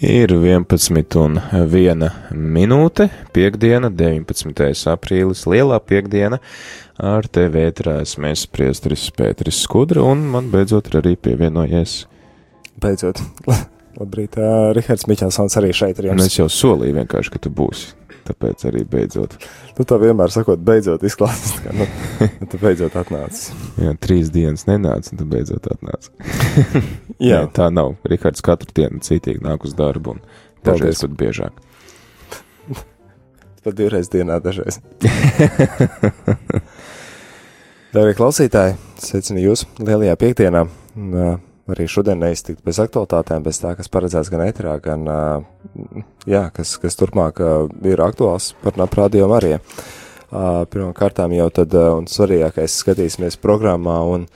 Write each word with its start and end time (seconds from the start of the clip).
Ir 0.00 0.32
11 0.32 1.16
un 1.20 1.34
1 1.52 2.06
minūte, 2.32 3.10
piekdiena, 3.36 3.90
19. 3.92 4.64
aprīlis, 4.88 5.42
lielā 5.44 5.76
piekdiena, 5.84 6.38
ar 6.96 7.28
tevi 7.28 7.66
ētrās 7.68 8.16
mēs 8.16 8.46
priestris 8.48 9.04
Pēteris 9.12 9.60
Skudra, 9.60 10.00
un 10.08 10.24
man 10.32 10.48
beidzot 10.50 10.88
ir 10.88 10.98
arī 11.02 11.12
pievienojies. 11.20 11.94
Beidzot, 12.80 13.20
labrīt, 14.00 14.40
uh, 14.40 14.70
Rihards 14.74 15.04
Miķelsons 15.10 15.60
arī 15.60 15.70
šeit 15.76 16.00
ir 16.00 16.10
Un 16.14 16.24
es 16.24 16.40
jau 16.40 16.48
solīju 16.48 16.96
vienkārši, 17.02 17.34
ka 17.36 17.44
tu 17.44 17.52
būsi, 17.52 17.92
tāpēc 18.30 18.64
arī 18.70 18.84
beidzot. 18.88 19.36
Tu 19.76 19.86
tā 19.88 19.98
vienmēr 20.00 20.32
sakot, 20.32 20.60
beidzot 20.64 21.02
izklausās, 21.06 21.58
ka, 21.64 21.74
nu, 21.76 21.86
nu, 22.20 22.28
tu 22.50 22.60
beidzot 22.62 22.96
atnācis. 23.00 23.50
Jā, 23.80 23.94
trīs 24.00 24.30
dienas 24.34 24.66
nenāca, 24.70 25.12
un 25.12 25.20
tu 25.20 25.26
beidzot 25.30 25.66
atnāci. 25.74 26.12
Jā, 27.30 27.42
Nē, 27.44 27.50
tā 27.56 27.68
nav. 27.74 27.96
Rihards 28.08 28.44
katru 28.46 28.72
dienu 28.76 29.02
citīgi 29.04 29.42
nāk 29.44 29.66
uz 29.68 29.74
darbu, 29.78 30.16
un 30.16 30.24
dažreiz 30.66 31.02
pat 31.04 31.18
biežāk. 31.20 31.60
pat 33.64 33.76
divreiz 33.76 34.08
dienā 34.12 34.40
dažreiz. 34.40 34.80
Darbie 37.90 38.14
klausītāji, 38.14 38.76
sveicinu 39.02 39.42
jūs 39.48 39.66
lielajā 39.82 40.14
piekdienā. 40.20 40.62
Un, 40.94 41.14
uh, 41.14 41.38
arī 41.74 41.86
šodien 41.90 42.20
neiztikt 42.22 42.62
bez 42.66 42.80
aktualitātēm, 42.82 43.44
bez 43.46 43.60
tā, 43.62 43.74
kas 43.78 43.90
paredzēts 43.92 44.30
gan 44.32 44.44
eterā, 44.46 44.76
gan, 44.82 45.08
uh, 45.08 46.04
jā, 46.28 46.46
kas, 46.54 46.76
kas 46.82 46.98
turpmāk 47.00 47.42
uh, 47.42 47.66
ir 47.86 48.02
aktuāls 48.04 48.52
par 48.62 48.78
naprādījām 48.80 49.34
arī. 49.36 49.56
Uh, 50.30 50.62
Pirmkārtām 50.70 51.34
jau 51.34 51.48
tad, 51.54 51.74
uh, 51.74 51.96
un 51.98 52.06
svarīgākais, 52.10 52.78
skatīsimies 52.84 53.40
programmā 53.42 53.98
un 54.12 54.28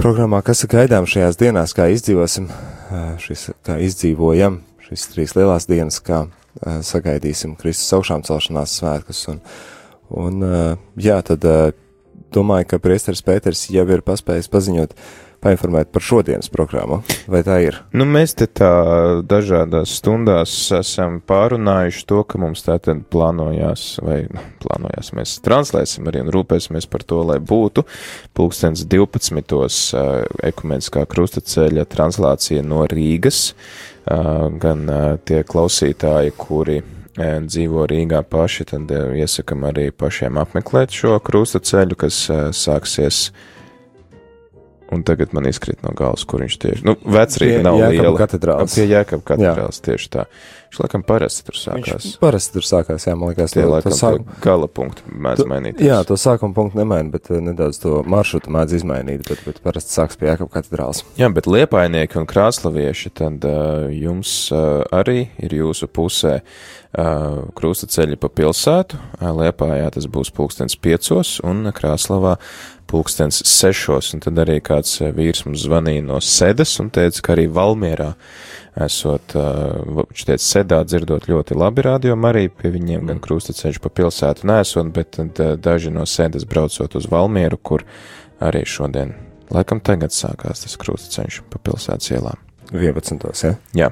programmā, 0.00 0.40
kas 0.46 0.64
ir 0.64 0.72
gaidām 0.72 1.08
šajās 1.10 1.36
dienās, 1.40 1.76
kā 1.76 1.90
izdzīvosim, 1.92 2.48
uh, 2.48 3.12
šis, 3.20 3.50
kā 3.66 3.76
izdzīvojam 3.84 4.62
šīs 4.90 5.10
trīs 5.12 5.36
lielās 5.38 5.68
dienas, 5.70 6.00
kā 6.02 6.24
uh, 6.26 6.80
sagaidīsim 6.86 7.54
Kristus 7.60 7.92
augšām 7.98 8.24
celšanās 8.26 8.74
svētkus. 8.80 9.22
Un, 9.30 9.40
un 10.10 10.46
uh, 10.46 10.72
jā, 10.98 11.20
tad 11.26 11.46
uh, 11.46 11.70
domāju, 12.34 12.72
ka 12.72 12.80
priesteris 12.82 13.22
Pēters 13.26 13.68
jau 13.70 13.86
ir 13.90 14.02
paspējis 14.06 14.50
paziņot, 14.50 14.96
painformēt 15.44 15.90
par 15.94 16.04
šodienas 16.04 16.50
programmu. 16.52 17.00
Vai 17.30 17.42
tā 17.46 17.58
ir? 17.64 17.80
Nu, 17.96 18.06
mēs 18.08 18.36
te 18.38 18.46
tā 18.46 18.70
dažādās 19.26 19.96
stundās 20.00 20.54
esam 20.76 21.20
pārunājuši 21.26 22.06
to, 22.10 22.22
ka 22.28 22.40
mums 22.42 22.64
tātad 22.66 23.04
plānojās, 23.12 23.86
vai 24.04 24.22
nu, 24.28 24.44
plānojās, 24.62 25.12
mēs 25.16 25.38
translēsim 25.44 26.10
arī 26.10 26.24
un 26.26 26.32
rūpēsimies 26.34 26.88
par 26.90 27.06
to, 27.08 27.22
lai 27.32 27.38
būtu 27.40 27.86
pulkstens 28.36 28.84
12. 28.90 29.40
Uh, 29.50 30.10
ekumeniskā 30.44 31.04
krustaceļa 31.10 31.86
translācija 31.90 32.64
no 32.66 32.84
Rīgas, 32.90 33.52
gan 34.60 34.88
tie 35.28 35.42
klausītāji, 35.46 36.32
kuri 36.38 36.80
dzīvo 37.20 37.84
Rīgā 37.90 38.22
paši, 38.26 38.66
tad 38.72 38.90
iesakam 38.90 39.66
arī 39.68 39.90
pašiem 39.92 40.38
apmeklēt 40.40 40.94
šo 40.96 41.18
krustaceļu, 41.22 41.98
kas 42.00 42.22
sāksies 42.56 43.28
Un 44.90 45.04
tagad 45.06 45.30
man 45.36 45.44
izkrīt 45.46 45.84
no 45.86 45.92
galvas, 45.94 46.24
kur 46.26 46.42
viņš 46.42 46.54
tieši. 46.64 46.82
Nu, 46.82 46.96
vecrīga 47.06 47.60
nav 47.62 47.76
Jēkaba 47.78 48.02
liela. 48.08 48.18
katedrāls. 48.18 48.72
Pie 48.74 48.88
Jēkab 48.90 49.20
katedrāls 49.28 49.78
tieši 49.86 50.08
tā. 50.10 50.24
Viņš 50.70 50.80
laikam 50.84 51.02
parasti 51.06 51.44
tur 51.46 51.56
sākās. 51.58 52.04
Viņš 52.06 52.16
parasti 52.22 52.52
tur 52.56 52.62
sākās, 52.66 53.06
jā, 53.06 53.14
man 53.18 53.30
liekas, 53.32 53.54
Tie 53.54 53.62
to- 53.62 53.70
laikam 53.70 53.90
to 53.90 53.98
sāk- 53.98 54.40
gala 54.42 54.66
punkti 54.70 55.02
mēdz 55.10 55.46
mainīt. 55.50 55.78
Jā, 55.82 56.00
to 56.06 56.14
sākuma 56.14 56.54
punktu 56.54 56.78
nemaina, 56.78 57.10
bet 57.10 57.30
uh, 57.30 57.38
nedaudz 57.42 57.78
to 57.82 58.02
maršrutu 58.06 58.50
mēdz 58.54 58.76
izmainīt, 58.78 59.24
bet, 59.28 59.42
bet 59.46 59.58
parasti 59.62 59.94
sāks 59.94 60.18
pie 60.18 60.26
Jēkab 60.30 60.50
katedrāls. 60.54 61.02
Jā, 61.18 61.30
bet 61.34 61.46
liepainieki 61.50 62.18
un 62.22 62.26
krāslavieši, 62.30 63.10
tad 63.14 63.46
uh, 63.46 63.86
jums 63.94 64.34
uh, 64.54 64.82
arī 64.94 65.28
ir 65.42 65.50
jūsu 65.58 65.86
pusē 65.90 66.40
uh, 66.42 67.46
krustaceļi 67.58 68.18
pa 68.22 68.28
pilsētu. 68.28 68.98
Liepājā 69.22 69.90
tas 69.94 70.06
būs 70.06 70.30
pulkstens 70.34 70.74
piecos 70.78 71.38
un 71.46 71.66
krāslavā 71.74 72.36
pulkstens 72.90 73.40
sešos, 73.46 74.12
un 74.14 74.22
tad 74.24 74.38
arī 74.42 74.58
kāds 74.64 74.98
uh, 75.00 75.10
vīrs 75.14 75.44
mums 75.46 75.62
zvanīja 75.64 76.04
no 76.06 76.18
sedas 76.24 76.74
un 76.82 76.90
teica, 76.94 77.22
ka 77.24 77.34
arī 77.36 77.46
Valmierā 77.54 78.10
esot, 78.86 79.36
uh, 79.38 79.80
viņš 80.00 80.26
teica, 80.26 80.44
sedā 80.44 80.82
dzirdot 80.86 81.28
ļoti 81.30 81.56
labi 81.58 81.86
rādījumu 81.86 82.30
arī 82.30 82.44
pie 82.50 82.72
viņiem, 82.74 83.06
gan 83.10 83.22
krustaceļš 83.22 83.80
pa 83.84 83.92
pilsētu 84.00 84.48
nesot, 84.50 84.92
bet 84.94 85.14
tad 85.18 85.42
uh, 85.42 85.54
daži 85.60 85.94
no 85.94 86.06
sedas 86.08 86.46
braucot 86.48 86.98
uz 86.98 87.08
Valmieru, 87.10 87.58
kur 87.62 87.86
arī 88.42 88.64
šodien, 88.66 89.14
laikam 89.54 89.82
tagad 89.84 90.14
sākās 90.16 90.66
tas 90.66 90.78
krustaceļš 90.80 91.42
pa 91.50 91.62
pilsētas 91.62 92.14
ielām. 92.14 92.46
11. 92.70 93.26
Ja? 93.42 93.56
Jā. 93.74 93.90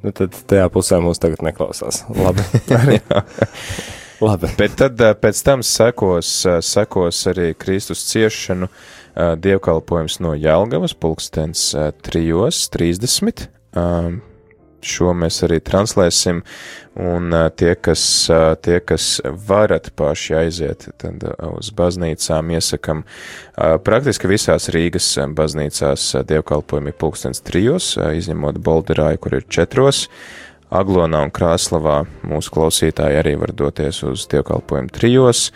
Nu, 0.00 0.12
tad 0.16 0.36
tajā 0.48 0.68
pusē 0.72 1.00
mūs 1.04 1.20
tagad 1.20 1.42
neklausās. 1.44 2.04
Labi. 2.16 2.46
Labi. 4.20 4.50
Bet 4.58 4.76
tad 4.80 5.00
eh, 5.00 5.14
pēc 5.16 5.42
tam 5.44 5.62
sekos, 5.64 6.32
eh, 6.44 6.58
sekos 6.64 7.22
arī 7.30 7.52
Kristus 7.56 8.04
ciešanu 8.10 8.68
eh, 8.68 9.36
dievkalpojums 9.40 10.20
no 10.20 10.34
Jelgavas, 10.36 10.94
pulkstens 10.94 11.70
eh, 11.74 11.92
3.30. 12.04 13.46
Um, 13.76 14.20
Šo 14.80 15.12
mēs 15.12 15.42
arī 15.44 15.58
translēsim, 15.60 16.38
un 16.96 17.34
uh, 17.36 17.50
tie, 17.52 17.74
kas, 17.76 18.02
uh, 18.32 18.54
tie, 18.64 18.78
kas 18.80 19.18
varat 19.48 19.90
paši 19.96 20.36
aiziet 20.38 20.86
tad, 20.96 21.20
uh, 21.20 21.50
uz 21.58 21.68
baznīcām, 21.76 22.54
iesakam, 22.56 23.02
uh, 23.04 23.76
praktiski 23.84 24.30
visās 24.30 24.70
Rīgas 24.72 25.10
uh, 25.20 25.28
baznīcās 25.36 26.06
uh, 26.14 26.24
dievkalpojumi 26.24 26.96
pulkstens 26.96 27.44
trijos, 27.44 27.92
uh, 27.98 28.08
izņemot 28.16 28.62
Bolderāju, 28.64 29.20
kur 29.20 29.36
ir 29.36 29.44
četros. 29.52 30.06
Aglonā 30.70 31.24
un 31.26 31.32
Krāslavā 31.34 32.04
mūsu 32.26 32.52
klausītāji 32.54 33.18
arī 33.18 33.34
var 33.40 33.54
doties 33.56 34.04
uz 34.06 34.26
dievkalpojumu 34.30 34.92
trijos, 34.94 35.48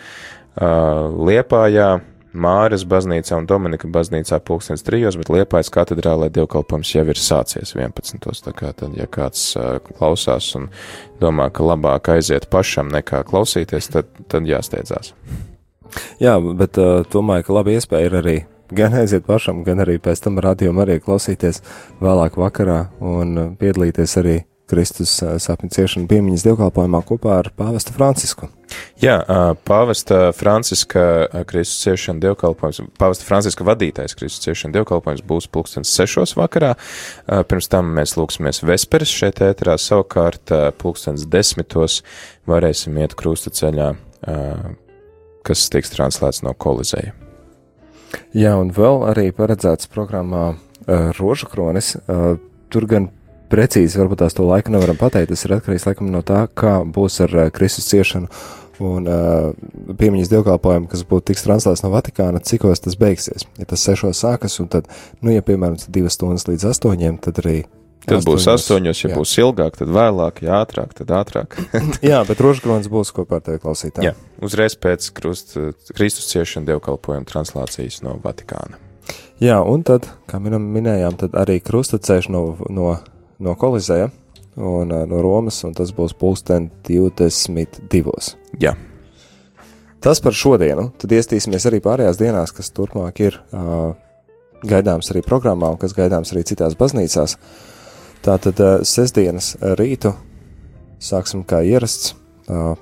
Liepājā, 0.55 1.89
Māras 2.35 2.83
baznīcā 2.83 3.37
un 3.39 3.45
Dominika 3.47 3.87
baznīcā 3.87 4.41
pulkstens 4.43 4.83
trijos, 4.83 5.15
bet 5.15 5.29
Liepājas 5.31 5.71
katedrālē 5.71 6.27
dievkalpojums 6.35 6.89
jau 6.91 7.05
ir 7.07 7.19
sācies 7.19 7.71
11. 7.77 8.19
Tā 8.43 8.51
kā 8.55 8.73
tad, 8.75 8.95
ja 8.99 9.07
kāds 9.07 9.53
klausās 9.87 10.49
un 10.59 10.67
domā, 11.21 11.47
ka 11.55 11.63
labāk 11.63 12.11
aiziet 12.17 12.49
pašam 12.51 12.91
nekā 12.91 13.23
klausīties, 13.29 13.87
tad, 13.93 14.11
tad 14.31 14.49
jāsteidzās. 14.51 15.13
Jā, 16.19 16.35
bet 16.59 16.75
uh, 16.81 17.05
domāju, 17.11 17.47
ka 17.47 17.55
laba 17.55 17.71
iespēja 17.71 18.09
ir 18.09 18.17
arī 18.19 18.35
gan 18.75 18.97
aiziet 18.99 19.23
pašam, 19.27 19.63
gan 19.63 19.79
arī 19.85 19.95
pēc 20.03 20.25
tam 20.25 20.41
radījumam 20.43 20.83
arī 20.83 20.99
klausīties 21.03 21.61
vēlāk 22.03 22.35
vakarā 22.41 22.81
un 22.99 23.55
piedalīties 23.61 24.17
arī 24.19 24.37
Kristus 24.65 25.11
sapņu 25.21 25.69
ciešanu 25.75 26.07
piemiņas 26.09 26.43
dievkalpojumā 26.47 27.01
kopā 27.05 27.35
ar 27.43 27.51
pāvestu 27.53 27.93
Francisku. 27.93 28.47
Jā, 28.97 29.19
pāvesta 29.67 30.31
Franciska 30.33 31.03
Kristus 31.45 31.83
ciešana 31.83 32.23
dievkalpojums, 32.23 32.79
pāvesta 32.97 33.27
Franciska 33.27 33.67
vadītais 33.67 34.17
Kristus 34.17 34.41
ciešana 34.47 34.79
dievkalpojums 34.79 35.21
būs 35.29 35.47
pulkstens 35.53 35.91
sešos 35.93 36.33
vakarā. 36.39 36.73
Pirms 37.25 37.69
tam 37.69 37.93
mēs 37.97 38.15
lūksimies 38.17 38.63
vesperes 38.65 39.13
šeit 39.13 39.43
ēterā, 39.45 39.77
savukārt 39.77 40.49
pulkstens 40.81 41.27
desmitos 41.29 42.01
varēsim 42.49 42.97
iet 43.03 43.13
krusta 43.19 43.53
ceļā, 43.53 43.91
kas 45.45 45.69
tiks 45.69 45.93
translēts 45.93 46.41
no 46.41 46.55
Kolizeja. 46.57 47.13
Jā, 48.33 48.55
un 48.57 48.73
vēl 48.73 49.05
arī 49.11 49.29
paredzēts 49.35 49.91
programmā 49.93 50.55
Rožu 51.19 51.47
kronis. 51.51 51.95
Tur 52.73 52.89
gan 52.89 53.11
precīzi 53.51 53.99
varbūt 54.01 54.23
tās 54.23 54.37
to 54.37 54.45
laiku 54.47 54.73
nevaram 54.73 54.97
pateikt, 54.99 55.31
tas 55.33 55.45
ir 55.47 55.55
atkarīgs 55.57 55.87
laikam 55.87 56.11
no 56.13 56.21
tā, 56.25 56.45
kā 56.53 56.77
būs 56.83 57.21
ar 57.25 57.35
uh, 57.35 57.49
Kristus 57.53 57.89
ciešanu 57.91 58.29
un 58.83 59.07
uh, 59.07 59.53
piemiņas 59.99 60.31
dievkalpojumu, 60.33 60.89
kas 60.91 61.05
būtu 61.07 61.31
tiks 61.31 61.45
translēts 61.45 61.85
no 61.85 61.91
Vatikāna, 61.93 62.43
cikos 62.43 62.83
tas 62.83 62.97
beigsies. 62.99 63.47
Ja 63.59 63.67
tas 63.69 63.85
sešos 63.87 64.19
sākas, 64.25 64.59
un 64.63 64.69
tad, 64.71 64.89
nu, 65.21 65.31
ja 65.31 65.45
piemēram 65.45 65.79
divas 65.87 66.17
stundas 66.17 66.47
līdz 66.49 66.69
astoņiem, 66.73 67.19
tad 67.23 67.41
arī. 67.43 67.63
Tad 68.05 68.21
būs 68.27 68.45
astoņos, 68.51 68.99
ja 69.01 69.09
jā. 69.09 69.15
būs 69.17 69.31
ilgāk, 69.41 69.79
tad 69.79 69.89
vēlāk, 69.89 70.43
ja 70.45 70.59
ātrāk, 70.61 70.91
tad 70.93 71.09
ātrāk. 71.17 71.55
Jā, 72.05 72.19
bet 72.27 72.43
Rožkrons 72.43 72.85
būs 72.91 73.09
kopā 73.15 73.39
ar 73.39 73.45
tevi 73.47 73.63
klausītājiem. 73.63 74.11
Jā, 74.11 74.43
uzreiz 74.45 74.75
pēc 74.77 75.07
krust, 75.17 75.55
Kristus 75.89 76.29
ciešana 76.29 76.69
dievkalpojuma 76.69 77.25
translācijas 77.25 78.03
no 78.05 78.19
Vatikāna. 78.21 78.77
Jā, 79.41 79.57
un 79.65 79.81
tad, 79.87 80.05
kā 80.29 80.37
minam, 80.37 80.69
minējām, 80.75 81.17
tad 81.23 81.33
arī 81.41 81.57
krustacēš 81.65 82.29
no, 82.29 82.43
no, 82.69 82.93
no 83.39 83.55
Kolizeja 83.59 84.09
un 84.55 84.91
uh, 84.91 85.05
no 85.09 85.21
Romas, 85.23 85.61
un 85.67 85.73
tas 85.75 85.91
būs 85.95 86.15
pulksten 86.19 86.69
22. 86.87 88.35
Jā, 88.61 88.75
Tas 90.05 90.19
par 90.21 90.35
šodienu, 90.37 90.91
tad 91.01 91.15
iestīsimies 91.17 91.63
arī 91.65 91.79
pārējās 91.81 92.19
dienās, 92.19 92.51
kas 92.53 92.67
turpmāk 92.77 93.23
ir 93.25 93.39
uh, 93.57 93.95
gaidāms 94.61 95.07
arī 95.09 95.23
programmā 95.25 95.71
un 95.73 95.79
kas 95.81 95.95
gaidāms 95.97 96.29
arī 96.29 96.43
citās 96.45 96.75
baznīcās. 96.77 97.33
Tātad 98.21 98.61
uh, 98.61 98.75
sestdienas 98.85 99.55
rītu 99.79 100.11
sāksim 101.01 101.41
kā 101.49 101.63
ierasts. 101.65 102.13
Uh, 102.45 102.75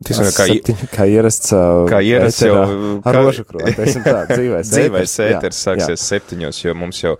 Tiksim, 0.00 0.30
kā, 0.32 0.46
Septiņi, 0.48 0.86
kā 0.94 1.04
ierasts, 1.12 1.50
kā 1.90 1.98
ierasts 2.00 2.40
jau 2.46 2.54
ar 3.04 3.16
rožu 3.18 3.42
kroni, 3.44 3.74
teiksim 3.76 4.00
tā, 4.06 4.22
dzīvēs 4.30 4.70
dzīvēs 4.72 5.16
ēters. 5.26 5.58
Sāksies 5.60 6.04
septiņos, 6.08 6.60
jo 6.62 6.72
mums 6.80 7.02
jau, 7.02 7.12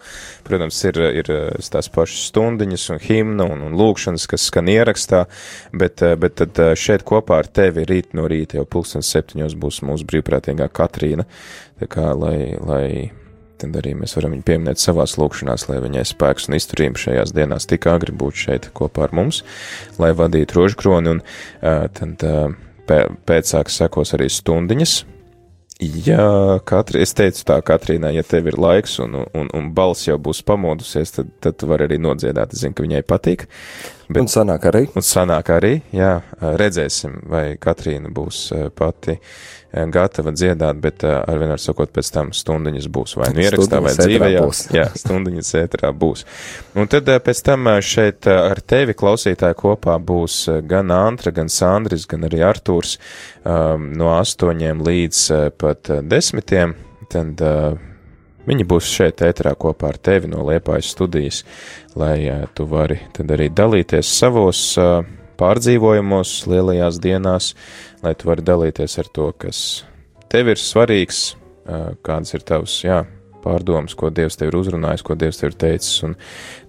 protams, 0.47 0.79
ir, 0.88 0.97
ir 1.21 1.29
tās 1.61 1.91
pašas 1.93 2.31
stundiņas 2.31 2.87
un 2.94 3.03
himna 3.05 3.50
un, 3.53 3.67
un 3.69 3.77
lūkšanas, 3.77 4.25
kas 4.32 4.47
skan 4.49 4.71
ierakstā, 4.73 5.27
bet, 5.77 6.00
bet 6.23 6.38
tad 6.41 6.62
šeit 6.81 7.05
kopā 7.05 7.43
ar 7.43 7.50
tevi 7.53 7.85
rīt 7.85 8.17
no 8.17 8.25
rīta 8.32 8.56
jau 8.62 8.65
pulkstens 8.65 9.12
septiņos 9.12 9.59
būs 9.61 9.82
mūsu 9.85 10.09
brīvprātīgā 10.09 10.71
Katrīna, 10.73 11.29
tā 11.82 11.91
kā, 11.93 12.15
lai, 12.17 12.56
lai 12.65 12.87
tad 13.61 13.77
arī 13.77 13.93
mēs 13.99 14.17
varam 14.17 14.32
viņu 14.38 14.47
pieminēt 14.49 14.81
savās 14.81 15.19
lūkšanās, 15.21 15.69
lai 15.69 15.82
viņai 15.85 16.06
spēks 16.15 16.49
un 16.49 16.56
izturība 16.56 17.05
šajās 17.05 17.37
dienās 17.37 17.69
tik 17.69 17.91
agri 17.93 18.17
būt 18.17 18.41
šeit 18.47 18.73
kopā 18.73 19.11
ar 19.11 19.15
mums, 19.21 19.44
lai 20.00 20.15
vadītu 20.17 20.62
rožu 20.62 20.81
kroni 20.81 21.17
un 21.19 21.25
tad. 21.61 22.25
Uh, 22.25 22.59
pēcāk 23.29 23.73
sekos 23.73 24.15
arī 24.17 24.29
stundiņas. 24.33 24.99
Ja 25.81 26.59
katri, 26.69 27.01
es 27.01 27.15
teicu 27.17 27.41
tā, 27.49 27.57
Katrīnai, 27.65 28.13
ja 28.13 28.25
tev 28.27 28.51
ir 28.51 28.59
laiks 28.61 28.99
un, 29.01 29.17
un, 29.25 29.47
un 29.57 29.71
balss 29.73 30.05
jau 30.11 30.19
būs 30.21 30.43
pamodusies, 30.45 31.15
tad, 31.15 31.31
tad 31.41 31.57
tu 31.57 31.71
vari 31.71 31.87
arī 31.89 31.97
nodziedāt. 31.97 32.53
Es 32.53 32.61
zinu, 32.61 32.77
ka 32.77 32.85
viņai 32.85 33.01
patīk. 33.09 33.47
Bet, 34.11 34.25
un 34.25 34.29
sanāk 34.31 34.65
arī. 34.67 34.83
Un 34.99 35.05
sanāk 35.07 35.53
arī, 35.55 35.77
jā, 35.95 36.17
redzēsim, 36.41 37.21
vai 37.31 37.55
Katrīna 37.62 38.11
būs 38.11 38.49
pati 38.75 39.15
gatava 39.71 40.33
dziedāt, 40.35 40.81
bet 40.83 41.05
ar 41.07 41.39
vienmēr 41.39 41.61
sakot, 41.62 41.93
pēc 41.95 42.09
tam 42.11 42.33
stundiņas 42.35 42.89
būs 42.91 43.15
vai 43.21 43.29
nu 43.31 43.45
ierakstā 43.45 43.79
vai 43.85 43.93
dzīvē, 43.95 44.31
jā, 44.35 44.43
jā, 44.75 44.87
stundiņas 44.99 45.51
ēterā 45.61 45.93
būs. 45.95 46.25
Un 46.75 46.91
tad 46.91 47.07
pēc 47.23 47.43
tam 47.47 47.71
šeit 47.87 48.27
ar 48.33 48.59
tevi 48.67 48.97
klausītāji 48.99 49.59
kopā 49.61 49.95
būs 50.03 50.41
gan 50.67 50.91
Antra, 50.95 51.31
gan 51.37 51.53
Sandris, 51.53 52.09
gan 52.11 52.27
arī 52.27 52.43
Artūrs 52.49 52.97
no 53.47 54.11
astoņiem 54.17 54.83
līdz 54.91 55.23
pat 55.63 55.95
desmitiem. 56.11 56.75
Tad 57.11 57.47
Viņi 58.49 58.65
būs 58.65 58.89
šeit 58.89 59.21
ēterā 59.23 59.53
kopā 59.61 59.91
ar 59.93 59.99
tevi 60.01 60.31
no 60.31 60.43
Liepājas 60.49 60.89
studijas, 60.95 61.43
lai 61.99 62.47
tu 62.55 62.67
vari 62.71 63.01
tad 63.17 63.33
arī 63.35 63.49
dalīties 63.51 64.11
savos 64.21 64.63
pārdzīvojumos, 65.41 66.35
lielajās 66.51 67.01
dienās, 67.03 67.55
lai 68.05 68.15
tu 68.19 68.29
vari 68.31 68.45
dalīties 68.45 68.99
ar 69.01 69.09
to, 69.15 69.31
kas 69.33 69.85
tev 70.31 70.53
ir 70.53 70.61
svarīgs, 70.61 71.31
kādas 72.05 72.37
ir 72.37 72.45
tavs, 72.47 72.77
jā, 72.85 73.03
pārdomas, 73.41 73.95
ko 73.97 74.11
Dievs 74.13 74.37
tev 74.39 74.51
ir 74.51 74.59
uzrunājis, 74.61 75.05
ko 75.07 75.17
Dievs 75.19 75.41
tev 75.41 75.51
ir 75.51 75.57
teicis, 75.61 76.03
un 76.07 76.17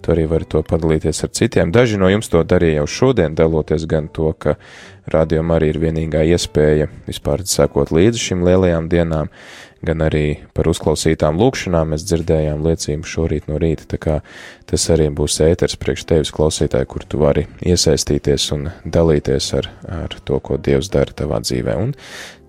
tu 0.02 0.14
arī 0.14 0.24
vari 0.30 0.48
to 0.48 0.62
padalīties 0.66 1.22
ar 1.26 1.32
citiem. 1.36 1.72
Daži 1.74 2.00
no 2.00 2.08
jums 2.10 2.32
to 2.32 2.42
darīja 2.48 2.80
jau 2.80 2.88
šodien, 2.96 3.36
daloties 3.38 3.84
gan 3.90 4.08
to, 4.08 4.32
ka 4.32 4.56
rādījumā 5.12 5.58
arī 5.58 5.72
ir 5.74 5.80
vienīgā 5.82 6.24
iespēja 6.32 6.88
vispār 7.08 7.44
sekot 7.48 7.92
līdzi 7.94 8.28
šīm 8.28 8.46
lielajām 8.48 8.88
dienām, 8.92 9.32
gan 9.86 10.04
arī 10.06 10.24
par 10.56 10.70
uzklausītām 10.70 11.38
lūkšanām 11.40 11.92
mēs 11.92 12.06
dzirdējām 12.08 12.64
liecību 12.66 13.08
šorīt 13.08 13.48
no 13.50 13.60
rīta, 13.62 13.88
tā 13.90 14.00
kā 14.02 14.18
tas 14.70 14.88
arī 14.94 15.10
būs 15.14 15.40
ēters 15.44 15.78
priekš 15.80 16.06
tevis 16.08 16.34
klausītāji, 16.34 16.90
kur 16.90 17.06
tu 17.06 17.22
vari 17.22 17.46
iesaistīties 17.60 18.50
un 18.56 18.68
dalīties 18.84 19.52
ar, 19.58 19.70
ar 20.02 20.18
to, 20.22 20.40
ko 20.40 20.58
Dievs 20.58 20.92
dara 20.92 21.14
tavā 21.22 21.42
dzīvē. 21.44 21.78
Un 21.82 21.96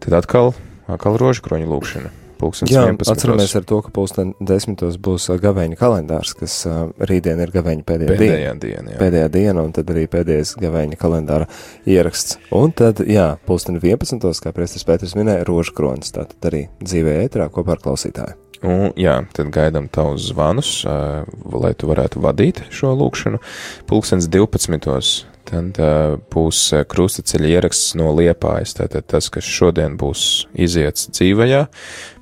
tad 0.03 0.21
atkal, 0.24 0.53
atkal 0.88 1.19
rožkroņa 1.21 1.69
lūkšana. 1.74 2.23
Jā, 2.69 2.86
11. 2.90 3.12
atceramies 3.13 3.56
ar 3.60 3.66
to, 3.69 3.80
ka 3.86 3.92
pulksten 3.94 4.34
desmitos 4.44 5.00
būs 5.01 5.30
gaveņa 5.44 5.80
kalendārs, 5.80 6.36
kas 6.38 6.60
uh, 6.69 6.86
rītdien 7.00 7.42
ir 7.44 7.54
gaveņa 7.54 7.86
pēdējā, 7.88 8.13
pēdējā 8.13 8.38
diena. 8.38 8.62
diena 8.62 8.94
jā. 8.94 9.00
Pēdējā 9.01 9.31
diena, 9.34 9.66
un 9.66 9.75
tad 9.75 9.92
arī 9.94 10.06
pēdējais 10.12 10.56
gaveņa 10.62 11.00
kalendāra 11.01 11.50
ieraksts. 11.90 12.40
Un 12.56 12.75
tad, 12.75 13.04
jā, 13.07 13.34
pulksten 13.48 13.80
11. 13.81 14.24
kā 14.44 14.56
Priestis 14.56 14.88
Pēters 14.88 15.18
minēja, 15.19 15.48
rožkronis, 15.50 16.13
tātad 16.16 16.50
arī 16.51 16.66
dzīvē 16.84 17.19
ētrā 17.25 17.50
kopā 17.54 17.78
ar 17.78 17.84
klausītāju. 17.84 18.40
Un, 18.63 18.94
jā, 18.96 19.18
tad 19.36 19.50
gaidām 19.51 19.89
tavus 19.92 20.30
zvanus, 20.30 20.72
uh, 20.88 21.28
lai 21.51 21.74
tu 21.75 21.89
varētu 21.89 22.22
vadīt 22.24 22.63
šo 22.72 22.94
lūkšanu. 22.96 23.42
Pulkstens 23.89 24.30
12 24.31 25.32
tad 25.53 25.79
uh, 25.81 26.15
būs 26.33 26.61
krustaceļa 26.89 27.51
ieraksts 27.57 27.94
no 28.00 28.09
Liepājas. 28.17 28.75
Tātad 28.79 29.07
tas, 29.13 29.29
kas 29.33 29.47
šodien 29.47 29.97
būs 30.00 30.47
iziets 30.53 31.09
dzīvajā 31.13 31.61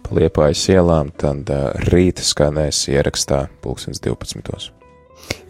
pa 0.04 0.18
Liepājas 0.18 0.68
ielām, 0.74 1.14
tad 1.16 1.50
uh, 1.54 1.72
rīta 1.92 2.26
skanēs 2.26 2.84
ierakstā 2.92 3.46
pulkstens 3.64 4.04
12. 4.04 4.72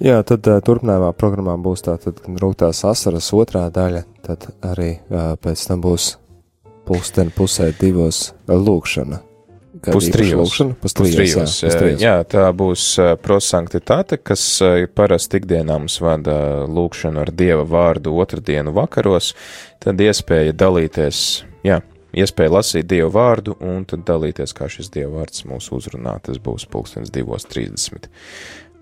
Jā, 0.04 0.20
tad 0.28 0.48
uh, 0.50 0.60
turpinājumā 0.66 1.12
programmā 1.18 1.58
būs 1.62 1.86
tātad 1.88 2.22
rūtās 2.42 2.84
asaras 2.88 3.32
otrā 3.34 3.66
daļa, 3.74 4.06
tad 4.28 4.52
arī 4.74 4.94
uh, 5.00 5.34
pēc 5.42 5.68
tam 5.72 5.84
būs 5.86 6.14
pulksten 6.86 7.34
pusē 7.36 7.72
divos 7.80 8.32
lūkšana 8.50 9.31
Pustrijos. 9.82 10.58
Pustrijos. 10.84 11.56
Jā, 11.66 11.92
jā, 11.98 12.16
tā 12.30 12.44
būs 12.54 12.84
prosanktitāte, 13.24 14.20
kas 14.22 14.44
parasti 14.94 15.42
ikdienā 15.42 15.80
mums 15.82 15.98
vada 16.04 16.68
lūkšanu 16.70 17.24
ar 17.24 17.32
Dieva 17.34 17.66
vārdu 17.66 18.14
otrdienu 18.22 18.76
vakaros, 18.78 19.34
tad 19.82 20.02
iespēja 20.06 20.54
dalīties, 20.54 21.24
jā, 21.66 21.80
iespēja 22.14 22.56
lasīt 22.58 22.90
Dievu 22.92 23.12
vārdu 23.16 23.56
un 23.64 23.86
tad 23.90 24.06
dalīties, 24.08 24.54
kā 24.58 24.70
šis 24.72 24.92
Dieva 24.94 25.22
vārds 25.22 25.46
mūs 25.50 25.72
uzrunā. 25.76 26.18
Tas 26.26 26.42
būs 26.44 26.68
pulkstens 26.70 27.14
2.30. 27.14 28.12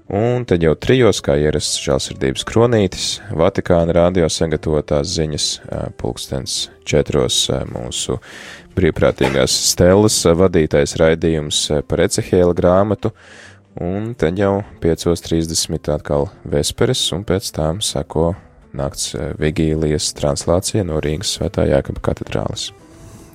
Un 0.10 0.42
tad 0.50 0.64
jau 0.66 0.72
trijos, 0.74 1.20
kā 1.22 1.36
ierasts 1.38 1.78
žēlsirdības 1.86 2.42
kronītis, 2.50 3.10
Vatikāna 3.30 3.94
rādio 3.94 4.26
sagatavotās 4.34 5.12
ziņas, 5.14 5.46
pulkstens 6.02 6.56
četros 6.82 7.44
mūsu 7.70 8.18
brīvprātīgās 8.74 9.54
stēles 9.70 10.18
vadītais 10.40 10.96
raidījums 10.98 11.62
par 11.86 12.02
Ecehēla 12.08 12.58
grāmatu, 12.58 13.14
un 13.78 14.16
tad 14.18 14.42
jau 14.42 14.64
5.30 14.82 15.94
atkal 15.94 16.32
vesperes, 16.42 17.06
un 17.14 17.22
pēc 17.22 17.54
tām 17.54 17.86
sako 17.86 18.32
nakts 18.74 19.14
vigīlijas 19.38 20.10
translācija 20.18 20.90
no 20.90 20.98
Rīgas 21.06 21.38
svētā 21.38 21.70
Jākaba 21.70 22.02
katedrālis. 22.10 22.72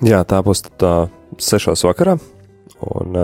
Jā, 0.03 0.25
tā 0.27 0.43
būs 0.43 0.67
tā 0.75 1.07
sešos 1.39 1.87
vakarā, 1.87 2.19
un 2.91 3.19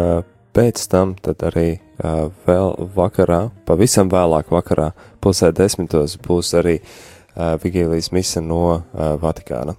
pēc 0.56 0.88
tam 0.88 1.18
tad 1.19 1.44
arī 1.51 1.81
vēl 2.01 2.75
vakarā, 2.95 3.50
pavisam 3.68 4.09
vēlāk 4.12 4.51
vakarā, 4.53 4.92
pusē 5.21 5.51
desmitos 5.56 6.18
būs 6.21 6.53
arī 6.57 6.80
uh, 6.81 7.56
Vigīlijas 7.62 8.12
mise 8.15 8.42
no 8.42 8.65
uh, 8.74 8.81
Vatikāna 9.21 9.77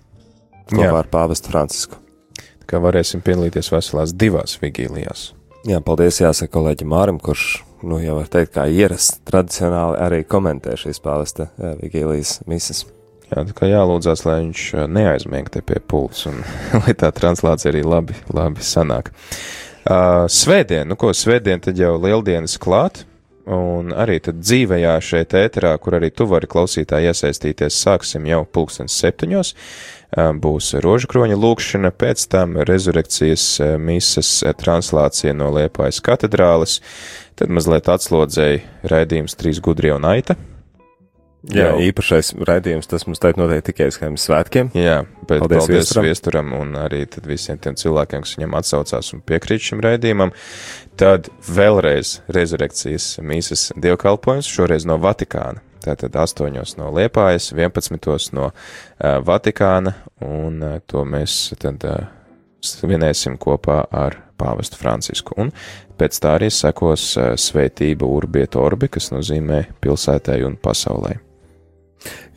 kopā 0.70 0.94
ar 1.02 1.10
pāvestu 1.12 1.52
Francisku. 1.52 1.98
Kā 2.68 2.80
varēsim 2.80 3.20
piedalīties 3.24 3.72
veselās 3.72 4.14
divās 4.16 4.56
vigīlijās. 4.62 5.32
Jā, 5.68 5.82
paldies 5.84 6.20
jāsaka 6.22 6.54
kolēģim 6.56 6.88
Mārim, 6.90 7.18
kurš, 7.22 7.62
nu, 7.86 7.98
jau 8.02 8.16
var 8.18 8.30
teikt, 8.32 8.54
kā 8.56 8.64
ierasts, 8.70 9.20
tradicionāli 9.28 10.00
arī 10.02 10.22
komentē 10.26 10.74
šīs 10.78 11.02
pāvesta 11.02 11.50
uh, 11.50 11.74
Vigīlijas 11.82 12.40
mises. 12.50 12.84
Jā, 13.32 13.44
tā 13.48 13.54
kā 13.56 13.68
jālūdzās, 13.70 14.26
lai 14.28 14.40
viņš 14.42 14.64
neaizmieg 14.92 15.50
te 15.52 15.62
pie 15.64 15.78
pults 15.80 16.26
un 16.30 16.42
lai 16.82 16.94
tā 16.98 17.12
translācija 17.14 17.72
arī 17.72 17.84
labi, 17.86 18.16
labi 18.32 18.64
sanāk. 18.66 19.12
Uh, 19.82 20.28
svētdien, 20.30 20.86
nu 20.86 20.94
ko, 20.94 21.10
svētdien 21.10 21.58
tad 21.62 21.78
jau 21.78 21.96
lieldienas 21.98 22.54
klāt, 22.62 23.00
un 23.50 23.90
arī 23.90 24.20
tad 24.22 24.38
dzīvējā 24.38 24.92
šeit 25.02 25.34
ēterā, 25.34 25.72
kur 25.82 25.96
arī 25.98 26.12
tu 26.14 26.28
vari 26.30 26.46
klausītāji 26.46 27.10
iesaistīties, 27.10 27.80
sāksim 27.82 28.28
jau 28.30 28.44
pulkstens 28.46 28.94
septiņos, 29.02 29.50
uh, 29.56 30.30
būs 30.38 30.76
rožkroņa 30.86 31.40
lūkšana, 31.42 31.90
pēc 31.98 32.28
tam 32.30 32.54
rezurekcijas 32.62 33.48
uh, 33.58 33.74
mises 33.82 34.30
translācija 34.62 35.34
no 35.34 35.50
Liepājas 35.56 35.98
katedrāles, 36.06 36.78
tad 37.34 37.50
mazliet 37.50 37.90
atslodzēja 37.90 38.62
raidījums 38.86 39.34
Trīs 39.34 39.58
gudrie 39.58 39.90
un 39.96 40.06
aita, 40.06 40.38
Jā, 41.50 41.72
jau. 41.72 41.78
īpašais 41.82 42.36
raidījums, 42.46 42.86
tas 42.86 43.02
mums 43.08 43.18
tagad 43.18 43.40
noteikti 43.40 43.72
tikai 43.72 43.88
uz 43.90 43.96
kādiem 43.98 44.18
svētkiem. 44.20 44.68
Jā, 44.78 45.00
bet 45.26 45.42
paldies, 45.42 45.64
paldies 45.64 45.72
viesturam. 45.72 46.06
viesturam 46.06 46.52
un 46.54 46.76
arī 46.78 47.00
visiem 47.26 47.58
tiem 47.58 47.74
cilvēkiem, 47.80 48.22
kas 48.22 48.36
viņam 48.36 48.54
atsaucās 48.60 49.10
un 49.16 49.24
piekrīt 49.26 49.64
šim 49.66 49.82
raidījumam. 49.82 50.30
Tad 51.02 51.32
vēlreiz 51.48 52.20
rezurekcijas 52.30 53.16
mīsas 53.26 53.72
dievkalpojums, 53.74 54.50
šoreiz 54.54 54.86
no 54.86 55.00
Vatikāna. 55.02 55.64
Tātad 55.82 56.14
8 56.14 56.78
no 56.78 56.92
Liepājas, 56.94 57.50
11 57.50 58.30
no 58.38 58.52
uh, 58.52 58.54
Vatikāna, 59.26 59.96
un 60.22 60.62
uh, 60.62 60.78
to 60.86 61.02
mēs 61.02 61.56
tad 61.58 61.82
uh, 61.90 62.04
svinēsim 62.62 63.34
kopā 63.42 63.80
ar 63.90 64.20
pāvestu 64.38 64.78
Francisku. 64.78 65.34
Un 65.42 65.50
pēc 65.98 66.22
tā 66.22 66.36
arī 66.38 66.52
sekos 66.54 67.16
uh, 67.18 67.34
svētība 67.34 68.06
Urbiet 68.06 68.54
Orbi, 68.54 68.92
kas 68.94 69.10
nozīmē 69.10 69.64
pilsētai 69.82 70.38
un 70.46 70.54
pasaulē. 70.62 71.18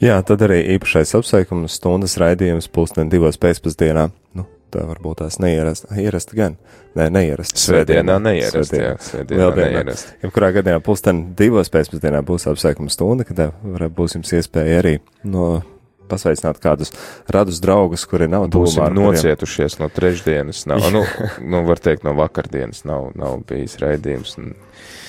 Jā, 0.03 0.17
tad 0.27 0.43
arī 0.45 0.61
īpašais 0.75 1.15
apsveikums 1.17 1.77
stundas 1.79 2.17
raidījums 2.21 2.67
pulksten 2.71 3.09
divos 3.11 3.39
pēcpusdienā. 3.41 4.09
Nu, 4.35 4.47
tā 4.73 4.83
varbūt 4.87 5.21
tās 5.23 5.39
neierasta, 5.43 5.95
ierasta 6.01 6.37
gan. 6.37 6.57
Nē, 6.95 7.09
neierasta. 7.11 7.59
Svētdienā 7.59 8.17
neierasta, 8.23 8.79
jā, 8.79 8.91
svētdienā 9.03 9.49
neierasta. 9.57 10.17
Jebkurā 10.23 10.51
gadījumā 10.55 10.83
pulksten 10.85 11.23
divos 11.39 11.71
pēcpusdienā 11.73 12.21
būs 12.27 12.47
apsveikuma 12.51 12.93
stunda, 12.93 13.27
kad 13.27 13.41
būs 13.95 14.17
jums 14.17 14.35
iespēja 14.37 14.83
arī 14.83 14.97
no 15.27 15.57
pasveicināt 16.09 16.59
kādus 16.63 16.93
radus 17.31 17.61
draugus, 17.63 18.05
kuri 18.09 18.29
nav 18.31 18.47
Būsim 18.53 18.85
nocietušies 18.95 19.77
kuriem... 19.77 19.85
no 19.85 19.95
trešdienas, 19.95 20.65
nav, 20.71 20.89
nu, 20.93 21.03
nu, 21.51 21.63
var 21.67 21.81
teikt, 21.83 22.05
no 22.07 22.15
vakardienas 22.17 22.85
nav, 22.87 23.11
nav 23.17 23.41
bijis 23.49 23.77
raidījums. 23.81 24.37
Un... 24.41 24.53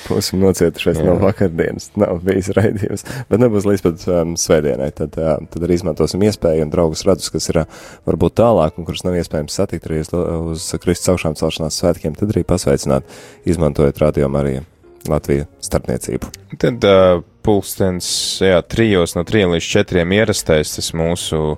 Būsim 0.06 0.38
nocietušies 0.38 1.00
Jā. 1.00 1.06
no 1.08 1.16
vakardienas, 1.18 1.88
nav 1.98 2.20
bijis 2.26 2.52
raidījums, 2.54 3.02
bet 3.30 3.42
nebūs 3.42 3.66
līdz 3.66 3.82
pat 3.82 4.04
um, 4.14 4.36
svētdienai, 4.38 4.92
tad, 4.94 5.18
uh, 5.18 5.40
tad 5.50 5.66
arī 5.66 5.80
izmantosim 5.80 6.22
iespēju 6.28 6.62
un 6.66 6.70
draugus 6.70 7.02
radus, 7.08 7.32
kas 7.34 7.50
ir 7.50 7.62
uh, 7.64 7.82
varbūt 8.06 8.38
tālāk 8.38 8.78
un 8.78 8.86
kurus 8.86 9.02
nav 9.06 9.18
iespējams 9.18 9.58
satikt 9.58 9.90
arī 9.90 10.04
uz, 10.04 10.12
uz 10.14 10.70
Kristus 10.82 11.10
augšām 11.16 11.34
celšanās 11.40 11.82
svētkiem, 11.82 12.14
tad 12.18 12.30
arī 12.34 12.46
pasveicināt, 12.46 13.18
izmantojot 13.50 14.02
radio 14.04 14.30
Mariju. 14.30 14.62
Latviju 15.06 15.46
starpniecību. 15.62 16.30
Tad 16.58 16.82
uh, 16.86 17.20
pulkstens, 17.46 18.08
jā, 18.42 18.58
trijos 18.66 19.14
no 19.16 19.22
trijiem 19.26 19.54
līdz 19.54 19.68
četriem 19.70 20.14
ierastais 20.16 20.74
tas 20.74 20.90
mūsu 20.96 21.56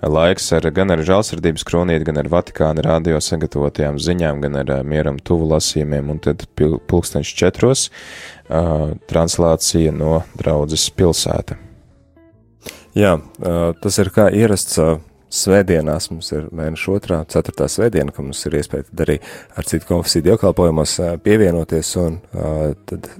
laiks 0.00 0.48
ar 0.56 0.68
gan 0.74 0.94
ar 0.94 1.02
žālsirdības 1.04 1.64
kronieti, 1.68 2.06
gan 2.08 2.20
ar 2.20 2.30
Vatikāna 2.32 2.84
radio 2.84 3.20
sagatavotajām 3.22 4.00
ziņām, 4.02 4.40
gan 4.44 4.60
ar 4.62 4.72
mieram 4.88 5.20
tuvu 5.20 5.50
lasījumiem, 5.52 6.10
un 6.12 6.22
tad 6.24 6.46
pulkstens 6.56 7.32
četros 7.36 7.88
uh, 7.90 8.94
translācija 9.10 9.92
no 9.94 10.22
draudzes 10.40 10.88
pilsēta. 10.96 11.58
Jā, 12.96 13.18
uh, 13.20 13.74
tas 13.82 14.00
ir 14.00 14.12
kā 14.14 14.30
ierasts. 14.32 14.80
Uh, 14.80 14.96
svētdienās 15.36 16.10
mums 16.12 16.30
ir 16.34 16.48
mēneša 16.56 16.94
otrā, 16.96 17.20
ceturtā 17.32 17.68
svētdiena, 17.70 18.14
ka 18.14 18.24
mums 18.24 18.40
ir 18.48 18.56
iespēja 18.60 18.88
tad 18.88 19.04
arī 19.06 19.18
ar 19.56 19.68
citu 19.68 19.88
konfesiju 19.90 20.26
dievkalpojumos 20.30 20.96
pievienoties, 21.24 21.92
un 22.02 22.18
tad 22.88 23.10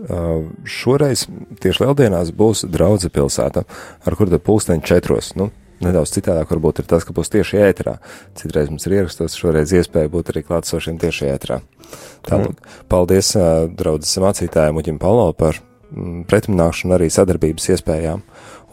šoreiz 0.79 1.27
tieši 1.63 1.85
lieldienās 1.85 2.33
būs 2.37 2.67
draudze 2.73 3.13
pilsēta, 3.13 3.67
ar 4.07 4.19
kur 4.19 4.33
tad 4.33 4.45
pulksteņi 4.47 4.87
četros, 4.87 5.35
nu, 5.41 5.51
nedaudz 5.85 6.15
citādāk 6.17 6.51
varbūt 6.53 6.83
ir 6.83 6.89
tas, 6.91 7.05
ka 7.05 7.15
būs 7.17 7.31
tieši 7.33 7.61
ētrā. 7.69 7.97
Citreiz 8.39 8.71
mums 8.73 8.87
ir 8.89 8.97
ierakstos, 8.99 9.37
šoreiz 9.39 9.75
iespēja 9.77 10.13
būt 10.13 10.33
arī 10.33 10.45
klātsošiem 10.47 10.99
tieši 11.03 11.31
ētrā. 11.35 11.61
Tālāk, 12.27 12.61
paldies 12.91 13.33
uh, 13.39 13.67
draudzes 13.71 14.17
mācītājiem 14.23 14.81
Uģim 14.81 15.01
Palo 15.03 15.29
par 15.37 15.61
mm, 15.61 16.25
pretimnākšanu 16.31 16.97
arī 16.97 17.11
sadarbības 17.13 17.71
iespējām 17.77 18.25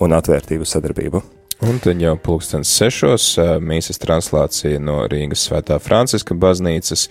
un 0.04 0.20
atvērtību 0.20 0.68
sadarbību. 0.68 1.24
Un 1.62 1.78
tad 1.80 2.02
jau 2.02 2.16
pulkstens 2.20 2.72
sešos 2.74 3.26
mīsas 3.64 4.00
translācija 4.02 4.80
no 4.82 5.04
Rīgas 5.12 5.46
svētā 5.48 5.78
Franciska 5.80 6.36
baznīcas, 6.36 7.06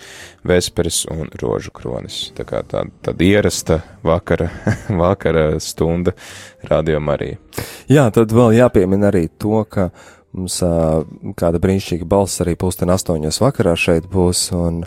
vesperes 0.47 1.05
un 1.13 1.31
rožu 1.41 1.71
kronis. 1.75 2.25
Tā 2.37 2.45
kā 2.49 2.65
tā, 2.67 2.83
tāda 3.07 3.25
ierasta 3.29 3.79
vakara, 4.05 4.51
vakara 5.03 5.47
stunda 5.63 6.17
radio 6.69 7.01
Marija. 7.01 7.39
Jā, 7.89 8.09
tad 8.15 8.35
vēl 8.35 8.59
jāpiemina 8.59 9.13
arī 9.13 9.29
to, 9.31 9.63
ka 9.71 9.89
mums 10.33 10.59
kāda 11.39 11.63
brīnišķīga 11.63 12.09
balss 12.09 12.43
arī 12.45 12.57
pulksten 12.59 12.93
astoņos 12.93 13.41
vakarā 13.45 13.77
šeit 13.79 14.11
būs, 14.11 14.49
un 14.57 14.83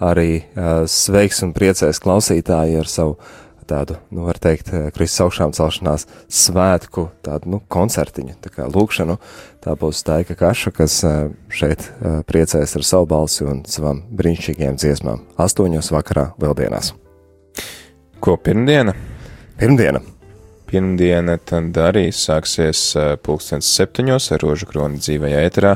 arī 0.00 0.44
sveiks 0.88 1.42
un 1.44 1.54
priecēs 1.56 2.00
klausītāji 2.00 2.78
ar 2.80 2.88
savu 2.88 3.18
tādu, 3.70 3.96
nu, 4.10 4.24
var 4.26 4.38
teikt, 4.42 4.72
eh, 4.74 4.90
Kristus 4.94 5.22
augšām 5.26 5.54
celšanās 5.56 6.06
svētku, 6.26 7.08
tādu, 7.24 7.54
nu, 7.54 7.60
koncertiņu, 7.70 8.36
tā 8.42 8.52
kā 8.54 8.66
lūkšanu. 8.70 9.18
Tā 9.62 9.74
būs 9.78 10.02
Taika 10.06 10.36
Kaša, 10.38 10.72
kas 10.74 11.00
eh, 11.06 11.30
šeit 11.48 11.86
eh, 11.86 12.20
priecēs 12.26 12.76
ar 12.76 12.86
savu 12.86 13.10
balsi 13.10 13.46
un 13.46 13.62
savām 13.68 14.02
brīnišķīgajām 14.16 14.80
dziesmām. 14.80 15.24
Astoņos 15.40 15.92
vakarā 15.94 16.30
lieldienās. 16.42 16.94
Ko 18.20 18.36
pirmdiena? 18.36 18.96
Pirmdiena. 19.60 20.02
Pirmdiena 20.70 21.34
tad 21.42 21.74
arī 21.82 22.10
sāksies 22.14 22.92
pulkstens 23.26 23.66
septiņos 23.74 24.28
ar 24.36 24.44
rožu 24.44 24.68
kroni 24.70 25.00
dzīvajā 25.02 25.40
ēterā. 25.48 25.72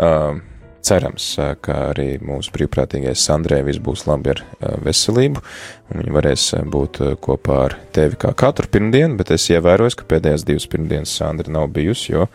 Uh, 0.00 0.38
cerams, 0.86 1.26
ka 1.64 1.78
arī 1.92 2.16
mūsu 2.24 2.52
brīvprātīgais 2.54 3.22
Sandrē 3.22 3.62
viss 3.66 3.82
būs 3.82 4.04
labi 4.08 4.34
ar 4.34 4.42
veselību, 4.84 5.42
un 5.90 6.02
viņi 6.02 6.14
varēs 6.16 6.46
būt 6.72 7.02
kopā 7.22 7.58
ar 7.68 7.76
tevi 7.94 8.18
kā 8.20 8.34
katru 8.38 8.70
pirmdienu, 8.72 9.16
bet 9.20 9.32
es 9.34 9.48
ievēroju, 9.52 9.96
ka 10.00 10.08
pēdējās 10.14 10.46
divas 10.48 10.68
pirmdienas 10.70 11.16
Sandra 11.18 11.52
nav 11.52 11.70
bijusi, 11.74 12.12
jo 12.14 12.28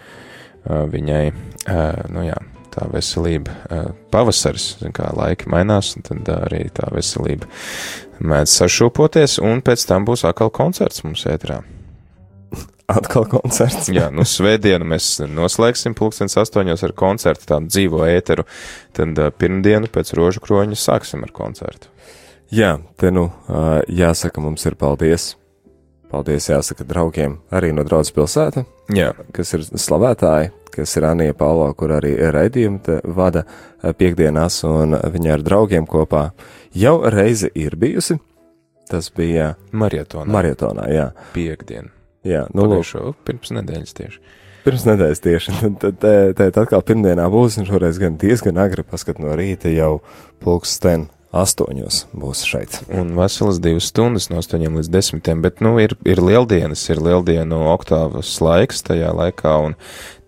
viņai, 0.68 1.24
nu 2.14 2.28
jā, 2.28 2.38
tā 2.74 2.90
veselība 2.92 3.86
pavasaris, 4.14 4.74
kā 4.96 5.14
laiki 5.18 5.50
mainās, 5.52 5.96
un 5.98 6.08
tad 6.08 6.36
arī 6.42 6.68
tā 6.74 6.92
veselība 6.94 7.50
mēdz 8.18 8.60
sašūpoties, 8.62 9.40
un 9.46 9.64
pēc 9.66 9.88
tam 9.90 10.08
būs 10.08 10.26
atkal 10.28 10.54
koncerts 10.54 11.04
mums 11.06 11.28
ētrā 11.30 11.62
atkal 12.88 13.28
koncerts. 13.30 13.90
Jā, 13.92 14.08
nu, 14.14 14.24
svētdienu 14.28 14.88
mēs 14.88 15.18
noslēgsim 15.28 15.96
pulkstens 15.98 16.38
astoņos 16.40 16.86
ar 16.88 16.94
koncertu, 16.98 17.48
tādu 17.52 17.72
dzīvo 17.72 18.06
ēteru, 18.08 18.48
tad 18.96 19.20
uh, 19.20 19.32
pirmdienu 19.36 19.92
pēc 19.92 20.14
rožu 20.18 20.44
kroņa 20.44 20.80
sāksim 20.80 21.26
ar 21.28 21.34
koncertu. 21.36 21.92
Jā, 22.54 22.78
te 22.96 23.12
nu 23.12 23.28
uh, 23.28 23.82
jāsaka 23.92 24.44
mums 24.44 24.64
ir 24.70 24.78
paldies. 24.80 25.34
Paldies 26.08 26.46
jāsaka 26.48 26.86
draugiem 26.88 27.42
arī 27.52 27.74
no 27.76 27.84
draudzes 27.84 28.14
pilsēta, 28.16 28.64
Jā. 28.96 29.10
kas 29.36 29.50
ir 29.58 29.66
slavētāji, 29.68 30.54
kas 30.72 30.96
ir 30.96 31.08
Anija 31.10 31.36
Paulo, 31.36 31.66
kur 31.76 31.92
arī 31.98 32.14
raidījumu 32.32 33.02
vada 33.18 33.44
piekdienās, 33.84 34.62
un 34.64 34.96
viņa 34.96 35.36
ar 35.36 35.44
draugiem 35.44 35.90
kopā 35.90 36.30
jau 36.72 36.96
reizi 37.12 37.52
ir 37.60 37.76
bijusi. 37.76 38.22
Tas 38.88 39.12
bija 39.12 39.58
Marietonā. 39.76 40.32
Marietonā, 40.32 40.88
jā. 40.96 41.10
Piekdien. 41.36 41.92
Jā, 42.28 42.46
nu, 42.52 42.68
Pagājušo, 42.68 43.14
pirms 43.28 43.54
nedēļas 43.56 43.98
tieši. 43.98 44.24
Pirms 44.68 44.84
nedēļas 44.90 45.22
tieši. 45.24 45.58
Tad, 45.80 46.00
tad, 46.02 46.34
tad 46.40 46.58
atkal 46.64 46.84
pirmdienā 46.84 47.28
būs, 47.32 47.60
un 47.62 47.68
šoreiz 47.70 48.00
gan 48.02 48.18
diezgan 48.20 48.60
agri 48.60 48.84
paskat 48.84 49.22
no 49.24 49.36
rīta 49.40 49.72
jau 49.72 50.02
pulksten 50.44 51.08
astoņos 51.42 52.04
būs 52.18 52.44
šeit. 52.48 52.82
Un 52.94 53.14
veselas 53.18 53.62
divas 53.64 53.90
stundas 53.92 54.30
no 54.32 54.42
astoņiem 54.42 54.80
līdz 54.80 54.92
desmitiem, 54.94 55.42
bet, 55.46 55.62
nu, 55.66 55.76
ir, 55.82 55.96
ir 56.08 56.22
lieldienas, 56.24 56.84
ir 56.92 57.02
lieldienu 57.04 57.64
oktāvas 57.74 58.36
laiks 58.44 58.86
tajā 58.88 59.14
laikā, 59.16 59.56
un 59.70 59.78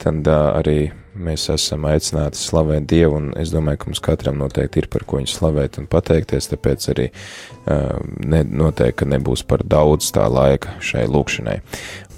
tad 0.02 0.28
uh, 0.30 0.54
arī 0.60 0.92
mēs 1.20 1.50
esam 1.52 1.86
aicināti 1.90 2.40
slavēt 2.40 2.88
Dievu, 2.90 3.20
un 3.20 3.30
es 3.40 3.52
domāju, 3.54 3.82
ka 3.82 3.90
mums 3.90 4.04
katram 4.04 4.40
noteikti 4.40 4.84
ir 4.84 4.90
par 4.92 5.06
ko 5.08 5.20
viņu 5.20 5.32
slavēt 5.34 5.80
un 5.82 5.88
pateikties, 5.92 6.50
tāpēc 6.54 6.90
arī 6.94 7.08
uh, 7.12 7.96
ne, 8.24 8.44
noteikti, 8.48 9.08
nebūs 9.10 9.44
par 9.50 9.66
daudz 9.68 10.12
tā 10.16 10.28
laika 10.32 10.78
šai 10.84 11.06
lūkšanai. 11.12 11.60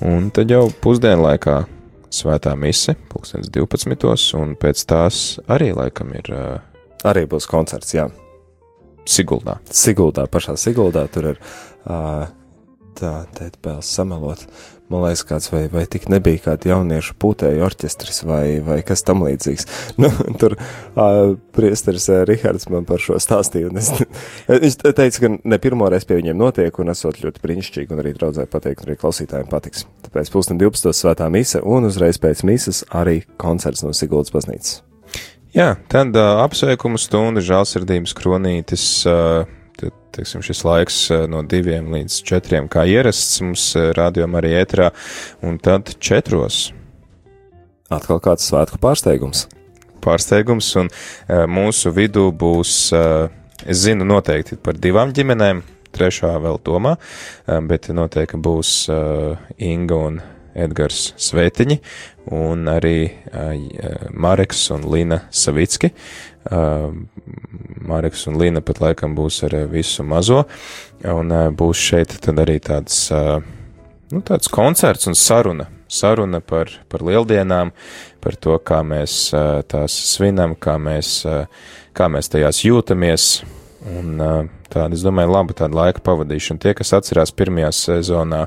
Un 0.08 0.30
tad 0.36 0.54
jau 0.54 0.68
pusdienlaikā 0.84 1.62
svētā 2.12 2.56
mise, 2.60 2.96
pulkstens 3.12 3.52
12. 3.54 4.36
un 4.40 4.58
pēc 4.60 4.84
tās 4.90 5.22
arī 5.52 5.72
laikam 5.78 6.12
ir. 6.18 6.34
Uh, 6.36 6.84
arī 7.08 7.26
būs 7.30 7.50
koncerts, 7.50 7.96
jā. 7.96 8.10
Siguldā. 9.08 9.58
Siguldā, 9.74 10.28
pašā 10.30 10.58
Siguldā 10.60 11.08
tur 11.12 11.34
ir 11.34 11.42
uh, 11.42 12.30
tā, 12.98 13.16
tēt 13.38 13.58
pēls 13.64 13.90
samelot. 13.90 14.46
Man 14.92 15.06
liekas, 15.06 15.22
kāds 15.24 15.48
vai, 15.54 15.62
vai 15.72 15.86
tik 15.88 16.10
nebija 16.12 16.42
kāda 16.50 16.74
jauniešu 16.74 17.14
pūtēju 17.22 17.64
orķestris 17.64 18.26
vai, 18.28 18.60
vai 18.66 18.82
kas 18.84 19.06
tam 19.08 19.24
līdzīgs. 19.24 19.68
Nu, 20.02 20.10
tur 20.42 20.58
uh, 20.58 21.38
priesteris 21.56 22.10
uh, 22.12 22.24
Rihards 22.28 22.68
man 22.74 22.88
par 22.90 23.00
šo 23.04 23.20
stāstīja. 23.22 23.72
Es, 23.80 23.92
viņš 24.66 24.78
teica, 24.84 25.24
ka 25.24 25.32
ne 25.38 25.62
pirmo 25.64 25.88
reizi 25.92 26.10
pie 26.10 26.20
viņiem 26.20 26.40
notiek 26.44 26.84
un 26.84 26.92
esot 26.92 27.24
ļoti 27.24 27.44
brīnišķīgi 27.46 27.96
un 27.96 28.04
arī 28.04 28.16
draudzē 28.18 28.48
pateikt, 28.52 28.84
un 28.84 28.92
arī 28.92 29.00
klausītājiem 29.00 29.50
patiks. 29.52 29.88
Tāpēc 30.08 30.34
pulksten 30.34 30.60
12. 30.62 30.92
svētā 30.98 31.32
mise 31.32 31.64
un 31.64 31.88
uzreiz 31.88 32.20
pēc 32.22 32.44
mises 32.48 32.84
arī 32.92 33.22
koncerts 33.40 33.86
no 33.88 33.96
Siguldas 33.96 34.36
baznīcas. 34.36 34.82
Jā, 35.52 35.74
tad 35.92 36.16
uh, 36.16 36.38
apsveikumu 36.46 36.96
stunda 36.96 37.42
žālsirdības 37.44 38.14
kronītis. 38.16 38.86
Uh, 39.04 39.50
tad, 39.76 39.92
teiksim, 40.16 40.44
šis 40.48 40.62
laiks 40.64 41.00
no 41.28 41.42
diviem 41.44 41.90
līdz 41.92 42.22
četriem, 42.28 42.70
kā 42.72 42.86
ierasts 42.88 43.42
mums 43.44 43.66
rādījumā 43.98 44.40
arī 44.40 44.54
ētrā, 44.62 44.92
un 45.44 45.60
tad 45.60 45.92
četros. 46.00 46.70
Atkal 47.92 48.24
kāds 48.24 48.48
svētku 48.48 48.80
pārsteigums. 48.80 49.50
Pārsteigums, 50.00 50.72
un 50.80 50.88
uh, 50.88 51.44
mūsu 51.52 51.92
vidū 52.00 52.30
būs, 52.32 52.76
uh, 52.96 53.28
es 53.68 53.84
zinu 53.84 54.08
noteikti 54.08 54.56
par 54.56 54.80
divām 54.80 55.12
ģimenēm, 55.12 55.66
trešā 55.92 56.32
vēl 56.48 56.62
tomā, 56.64 56.96
uh, 56.96 57.60
bet 57.68 57.92
noteikti 57.92 58.40
būs 58.40 58.78
uh, 58.88 59.36
Inga 59.60 60.00
un 60.08 60.24
Edgars 60.56 61.12
Svētiņi 61.22 61.78
un 62.36 62.68
arī 62.72 63.12
Mareks 64.12 64.66
un 64.76 64.86
Lina 64.92 65.22
Savicki. 65.32 65.92
Mareks 67.92 68.28
un 68.30 68.40
Lina 68.42 68.64
pat 68.66 68.82
laikam 68.84 69.16
būs 69.18 69.42
ar 69.48 69.56
visu 69.72 70.06
mazo, 70.08 70.44
un 71.08 71.36
būs 71.58 71.86
šeit 71.92 72.18
tad 72.26 72.42
arī 72.44 72.60
tāds, 72.64 73.08
nu, 73.12 74.22
tāds 74.22 74.52
koncerts 74.52 75.10
un 75.10 75.18
saruna. 75.18 75.70
Saruna 75.92 76.40
par, 76.40 76.70
par 76.88 77.02
lieldienām, 77.04 77.74
par 78.24 78.38
to, 78.40 78.56
kā 78.64 78.80
mēs 78.88 79.34
tās 79.68 79.96
svinam, 80.14 80.56
kā 80.56 80.78
mēs, 80.80 81.18
kā 81.92 82.08
mēs 82.08 82.32
tajās 82.32 82.64
jūtamies, 82.64 83.32
Un 83.82 84.22
tāda, 84.70 84.92
es 84.94 85.02
domāju, 85.02 85.32
laba 85.34 85.56
tāda 85.58 85.78
laika 85.78 86.04
pavadīšana. 86.06 86.62
Tie, 86.62 86.74
kas 86.78 86.94
atcerās 87.00 87.34
pirmajā 87.34 87.72
sezonā 87.74 88.44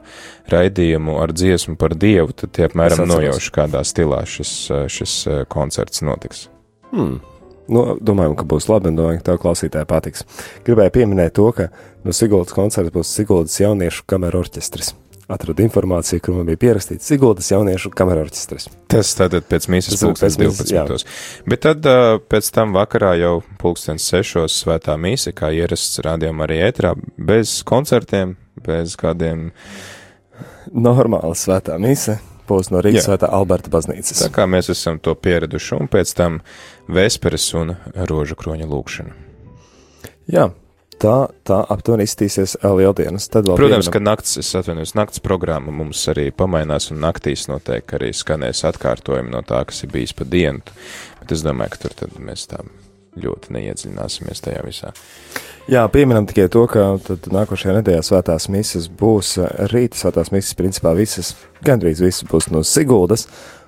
raidījumu 0.52 1.18
ar 1.22 1.34
dziesmu 1.34 1.74
par 1.80 1.96
Dievu, 1.98 2.36
tad 2.38 2.54
tie 2.54 2.68
apmēram 2.68 3.02
nojauš, 3.10 3.50
kādā 3.54 3.82
stilā 3.86 4.22
šis, 4.30 4.54
šis 4.94 5.16
koncerts 5.50 6.04
notiks. 6.06 6.46
Hmm. 6.94 7.18
Nu, 7.64 7.86
domājam, 7.96 8.36
ka 8.38 8.46
būs 8.46 8.68
labi, 8.68 8.92
un 8.92 8.98
domāju, 9.00 9.22
ka 9.22 9.30
tev 9.30 9.40
klausītāji 9.42 9.88
patiks. 9.88 10.26
Gribēju 10.66 10.94
pieminēt 10.98 11.34
to, 11.38 11.48
ka 11.56 11.70
no 12.04 12.14
Siguldas 12.14 12.54
koncerta 12.54 12.92
būs 12.94 13.14
Siguldas 13.16 13.56
jauniešu 13.62 14.04
kameru 14.10 14.44
orķestris 14.44 14.92
atradu 15.28 15.64
informāciju, 15.64 16.22
kur 16.24 16.36
man 16.38 16.48
bija 16.48 16.60
pierakstīts 16.66 17.08
Siguldas 17.08 17.48
jauniešu 17.52 17.92
kameru 17.96 18.24
orķestris. 18.26 18.68
Tas 18.92 19.12
tātad 19.18 19.46
pēc 19.48 19.68
mīsas 19.72 20.02
pulkstens 20.02 20.36
12. 20.40 21.06
Bet 21.48 21.64
tad 21.64 21.88
pēc 22.30 22.50
tam 22.54 22.74
vakarā 22.76 23.14
jau 23.20 23.38
pulkstens 23.60 24.06
6. 24.12 24.44
svētā 24.52 24.98
mīsa, 25.00 25.32
kā 25.36 25.52
ierasts 25.54 26.02
rādījumā 26.04 26.48
arī 26.48 26.60
ētrā, 26.68 26.94
bez 27.16 27.56
koncertiem, 27.68 28.36
bez 28.64 28.98
kādiem. 29.00 29.50
Normāla 30.74 31.34
svētā 31.38 31.78
mīsa 31.80 32.18
būs 32.48 32.70
no 32.72 32.82
Rīgas 32.84 33.08
svētā 33.08 33.30
Alberta 33.32 33.72
baznīcas. 33.72 34.20
Tā 34.20 34.30
kā 34.32 34.44
mēs 34.50 34.68
esam 34.72 34.98
to 35.00 35.14
pieraduši, 35.16 35.78
un 35.78 35.88
pēc 35.92 36.12
tam 36.18 36.40
vēsperes 36.92 37.46
un 37.60 37.76
rožu 38.10 38.36
kroņa 38.40 38.68
lūkšana. 38.68 39.16
Jā, 40.32 40.48
tā, 41.04 41.16
tā 41.46 41.58
aptuveni 41.74 42.06
izskatīsies 42.08 42.56
lieldienas. 42.64 43.28
Protams, 43.32 43.60
pieminam... 43.60 43.90
ka 43.96 44.02
nakts, 44.02 44.38
es 44.40 44.52
atvainojos, 44.58 44.94
nakts 44.98 45.24
programma 45.24 45.74
mums 45.74 46.02
arī 46.12 46.30
pamainās, 46.34 46.90
un 46.94 47.02
naktīs 47.04 47.48
noteikti 47.50 47.98
arī 47.98 48.14
skanēs 48.16 48.64
atkārtojumi 48.70 49.34
no 49.34 49.44
tā, 49.46 49.64
kas 49.68 49.84
ir 49.84 49.92
bijis 49.94 50.16
pa 50.16 50.28
dienu. 50.28 50.64
Bet 51.20 51.36
es 51.36 51.44
domāju, 51.46 51.76
ka 51.76 51.86
tur 51.86 52.00
tad 52.04 52.18
mēs 52.20 52.48
tā 52.50 52.64
ļoti 53.20 53.54
neiedziļināsimies 53.54 54.44
tajā 54.44 54.62
visā. 54.66 54.92
Jā, 55.70 55.86
pieminam 55.88 56.26
tikai 56.28 56.44
to, 56.52 56.66
ka 56.68 56.98
nākošajā 57.32 57.78
nedēļā 57.78 58.04
svētās 58.04 58.50
misijas 58.52 58.90
būs 59.00 59.38
rīta 59.72 59.96
svētās 59.96 60.28
misijas, 60.34 60.58
principā 60.58 60.92
visas, 60.98 61.32
gandrīz 61.64 62.02
visas 62.04 62.26
būs 62.28 62.50
no 62.52 62.60
Siguldas. 62.68 63.24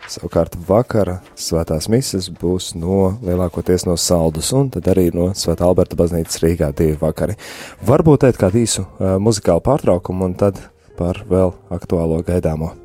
Savukārt 0.07 0.55
vakara 0.69 1.17
svētās 1.41 1.89
misijas 1.91 2.29
būs 2.31 2.75
no 2.79 3.17
lielākoties 3.25 3.89
no 3.89 3.97
Saldus 3.99 4.53
un 4.55 4.71
tad 4.77 4.87
arī 4.93 5.09
no 5.17 5.33
Svētā 5.35 5.67
Alberta 5.67 5.99
baznīcas 5.99 6.43
Rīgā 6.45 6.71
divi 6.77 7.01
vakari. 7.01 7.41
Varbūt 7.89 8.27
teikt 8.27 8.45
kādu 8.45 8.63
īsu 8.63 8.85
uh, 8.87 9.17
muzikālu 9.19 9.65
pārtraukumu 9.67 10.29
un 10.29 10.39
tad 10.39 10.61
par 11.01 11.25
vēl 11.27 11.57
aktuālo 11.75 12.23
gaidāmo. 12.29 12.77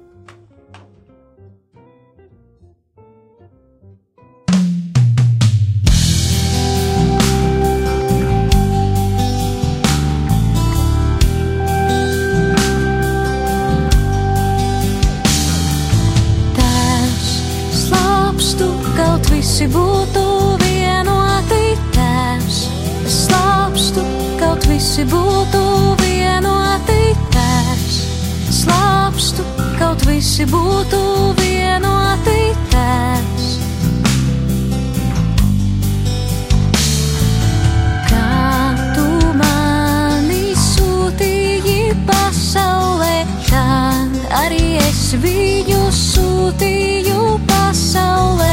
Es 45.12 45.20
viņu 45.20 45.80
sūtīju 45.92 47.24
pasaulē. 47.50 48.52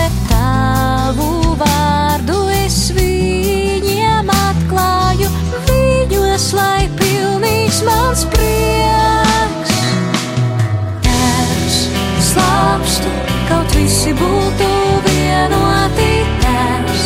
mans 7.89 8.25
prieks. 8.33 9.75
Tēvs, 11.05 11.79
slāpstu, 12.31 13.13
kaut 13.49 13.75
visi 13.77 14.15
būtu 14.19 14.71
vienoti. 15.07 16.11
Tēvs, 16.45 17.05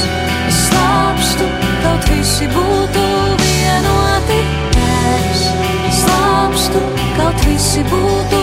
slāpstu, 0.61 1.49
kaut 1.85 2.13
visi 2.13 2.51
būtu 2.55 3.09
vienoti. 3.43 4.39
Tēvs, 4.77 5.43
slāpstu, 6.03 6.87
kaut 7.19 7.45
visi 7.49 7.85
būtu 7.91 8.42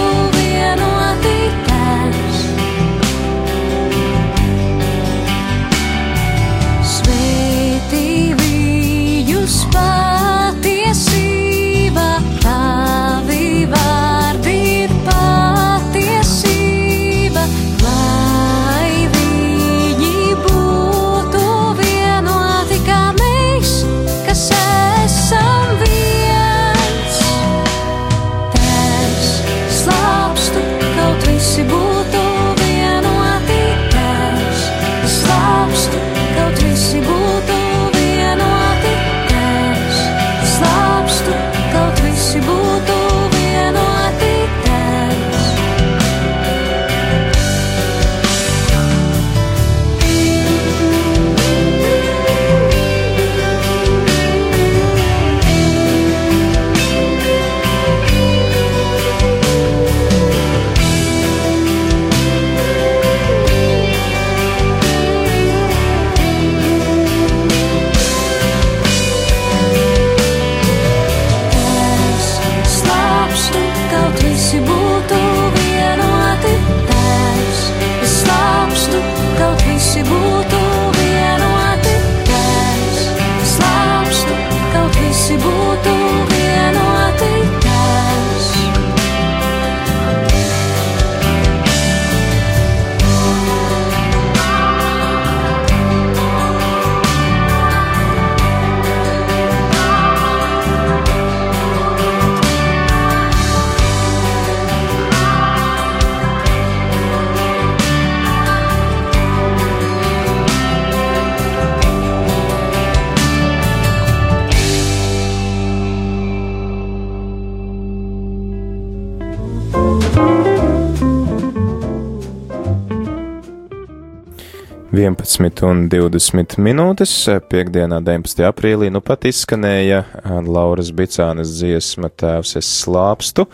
un 125.62 125.84
20 125.86 126.56
minūtes. 126.66 127.12
Piektdienā, 127.52 128.00
19. 128.02 128.40
aprīlī, 128.48 128.88
nu 128.90 129.04
pat 129.06 129.28
izskanēja 129.30 130.00
Lauras 130.48 130.88
Bicānas 130.98 131.52
dziesma 131.60 132.08
Tēvs 132.10 132.56
es 132.58 132.72
slāpstu. 132.80 133.46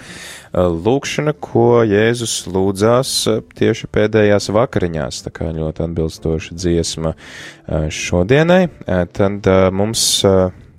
Lūkšana, 0.56 1.34
ko 1.44 1.82
Jēzus 1.84 2.46
lūdzās 2.48 3.12
tieši 3.60 3.90
pēdējās 3.92 4.48
vakariņās, 4.56 5.18
tā 5.26 5.34
kā 5.36 5.50
ļoti 5.58 5.84
atbilstoša 5.90 6.56
dziesma 6.56 7.12
šodienai. 7.92 8.70
Tad 8.88 9.50
mums 9.76 10.06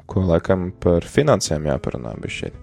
ko 0.09 0.23
laikam 0.31 0.71
par 0.81 1.05
finansēm 1.05 1.69
jāparunā 1.69 2.15
bišķiet. 2.23 2.63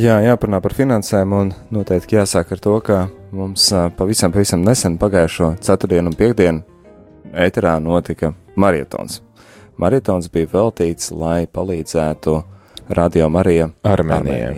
Jā, 0.00 0.22
jāparunā 0.24 0.62
par 0.64 0.72
finansēm, 0.76 1.36
un 1.36 1.52
noteikti 1.74 2.16
jāsāk 2.16 2.56
ar 2.56 2.64
to, 2.64 2.78
ka 2.80 3.02
mums 3.36 3.68
pavisam, 4.00 4.32
pavisam 4.32 4.64
nesen 4.64 4.96
pagājušo 5.02 5.52
ceturtdienu 5.68 6.14
un 6.14 6.16
piekdienu 6.16 6.75
ēterā 7.36 7.76
notika 7.82 8.32
marietons. 8.56 9.20
Marietons 9.76 10.30
bija 10.32 10.48
veltīts, 10.54 11.12
lai 11.12 11.44
palīdzētu 11.52 12.38
Radio 12.96 13.28
Marija 13.32 13.68
Armēnijā. 13.84 14.54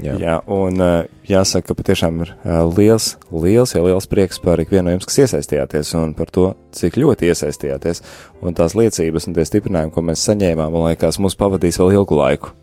Jā. 0.00 0.14
Jā, 0.16 0.34
un 0.48 0.80
ā, 0.80 0.90
jāsaka, 1.28 1.70
ka 1.70 1.76
patiešām 1.76 2.22
ir 2.24 2.30
ā, 2.40 2.62
liels, 2.72 3.10
liels, 3.34 3.74
ja 3.74 3.82
liels 3.84 4.08
prieks 4.08 4.40
par 4.40 4.60
ikvienu 4.62 4.86
no 4.86 4.94
jums, 4.94 5.04
kas 5.08 5.18
iesaistījāties, 5.26 5.92
un 6.00 6.14
par 6.16 6.32
to, 6.32 6.46
cik 6.76 6.96
ļoti 7.02 7.28
iesaistījāties, 7.28 8.00
un 8.40 8.56
tās 8.56 8.76
liecības 8.78 9.28
un 9.28 9.36
tie 9.36 9.44
stiprinājumi, 9.48 9.92
ko 9.92 10.04
mēs 10.06 10.24
saņēmām, 10.30 10.72
man 10.72 10.88
liekas, 10.88 11.20
mūs 11.20 11.36
pavadīs 11.40 11.80
vēl 11.82 11.98
ilgu 11.98 12.16
laiku. 12.16 12.54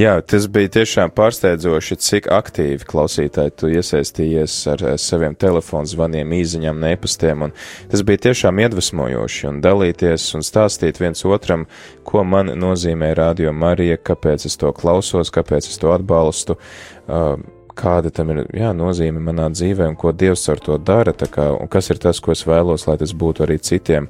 Jā, 0.00 0.14
tas 0.24 0.46
bija 0.48 0.70
tiešām 0.78 1.10
pārsteidzoši, 1.12 1.96
cik 2.00 2.28
aktīvi 2.32 2.86
klausītāji 2.88 3.52
tu 3.58 3.68
iesaistījies 3.68 4.54
ar 4.72 4.84
eh, 4.86 4.94
saviem 4.96 5.34
telefonu 5.36 5.90
zvaniem, 5.90 6.30
īziņām, 6.38 6.78
nepastiem, 6.80 7.44
tas 7.90 8.04
bija 8.08 8.22
tiešām 8.30 8.62
iedvesmojoši, 8.64 9.42
un 9.50 9.60
dalīties 9.60 10.24
un 10.38 10.46
stāstīt 10.46 11.02
viens 11.02 11.20
otram, 11.28 11.66
ko 12.06 12.24
man 12.24 12.54
nozīmē 12.62 13.12
Radio 13.18 13.52
Marija, 13.52 13.98
kāpēc 14.00 14.46
es 14.48 14.56
to 14.62 14.72
klausos, 14.72 15.32
kāpēc 15.34 15.68
es 15.68 15.76
to 15.82 15.92
atbalstu, 15.92 16.56
uh, 16.56 17.34
kāda 17.76 18.12
tam 18.14 18.32
ir 18.32 18.44
jā, 18.56 18.72
nozīme 18.76 19.20
manā 19.20 19.50
dzīvē 19.52 19.90
un 19.90 19.98
ko 20.00 20.14
Dievs 20.16 20.48
ar 20.48 20.62
to 20.64 20.78
dara, 20.80 21.12
kā, 21.12 21.50
un 21.52 21.68
kas 21.68 21.92
ir 21.92 22.00
tas, 22.00 22.22
ko 22.24 22.32
es 22.32 22.46
vēlos, 22.48 22.88
lai 22.88 22.96
tas 23.02 23.12
būtu 23.12 23.44
arī 23.44 23.60
citiem. 23.60 24.08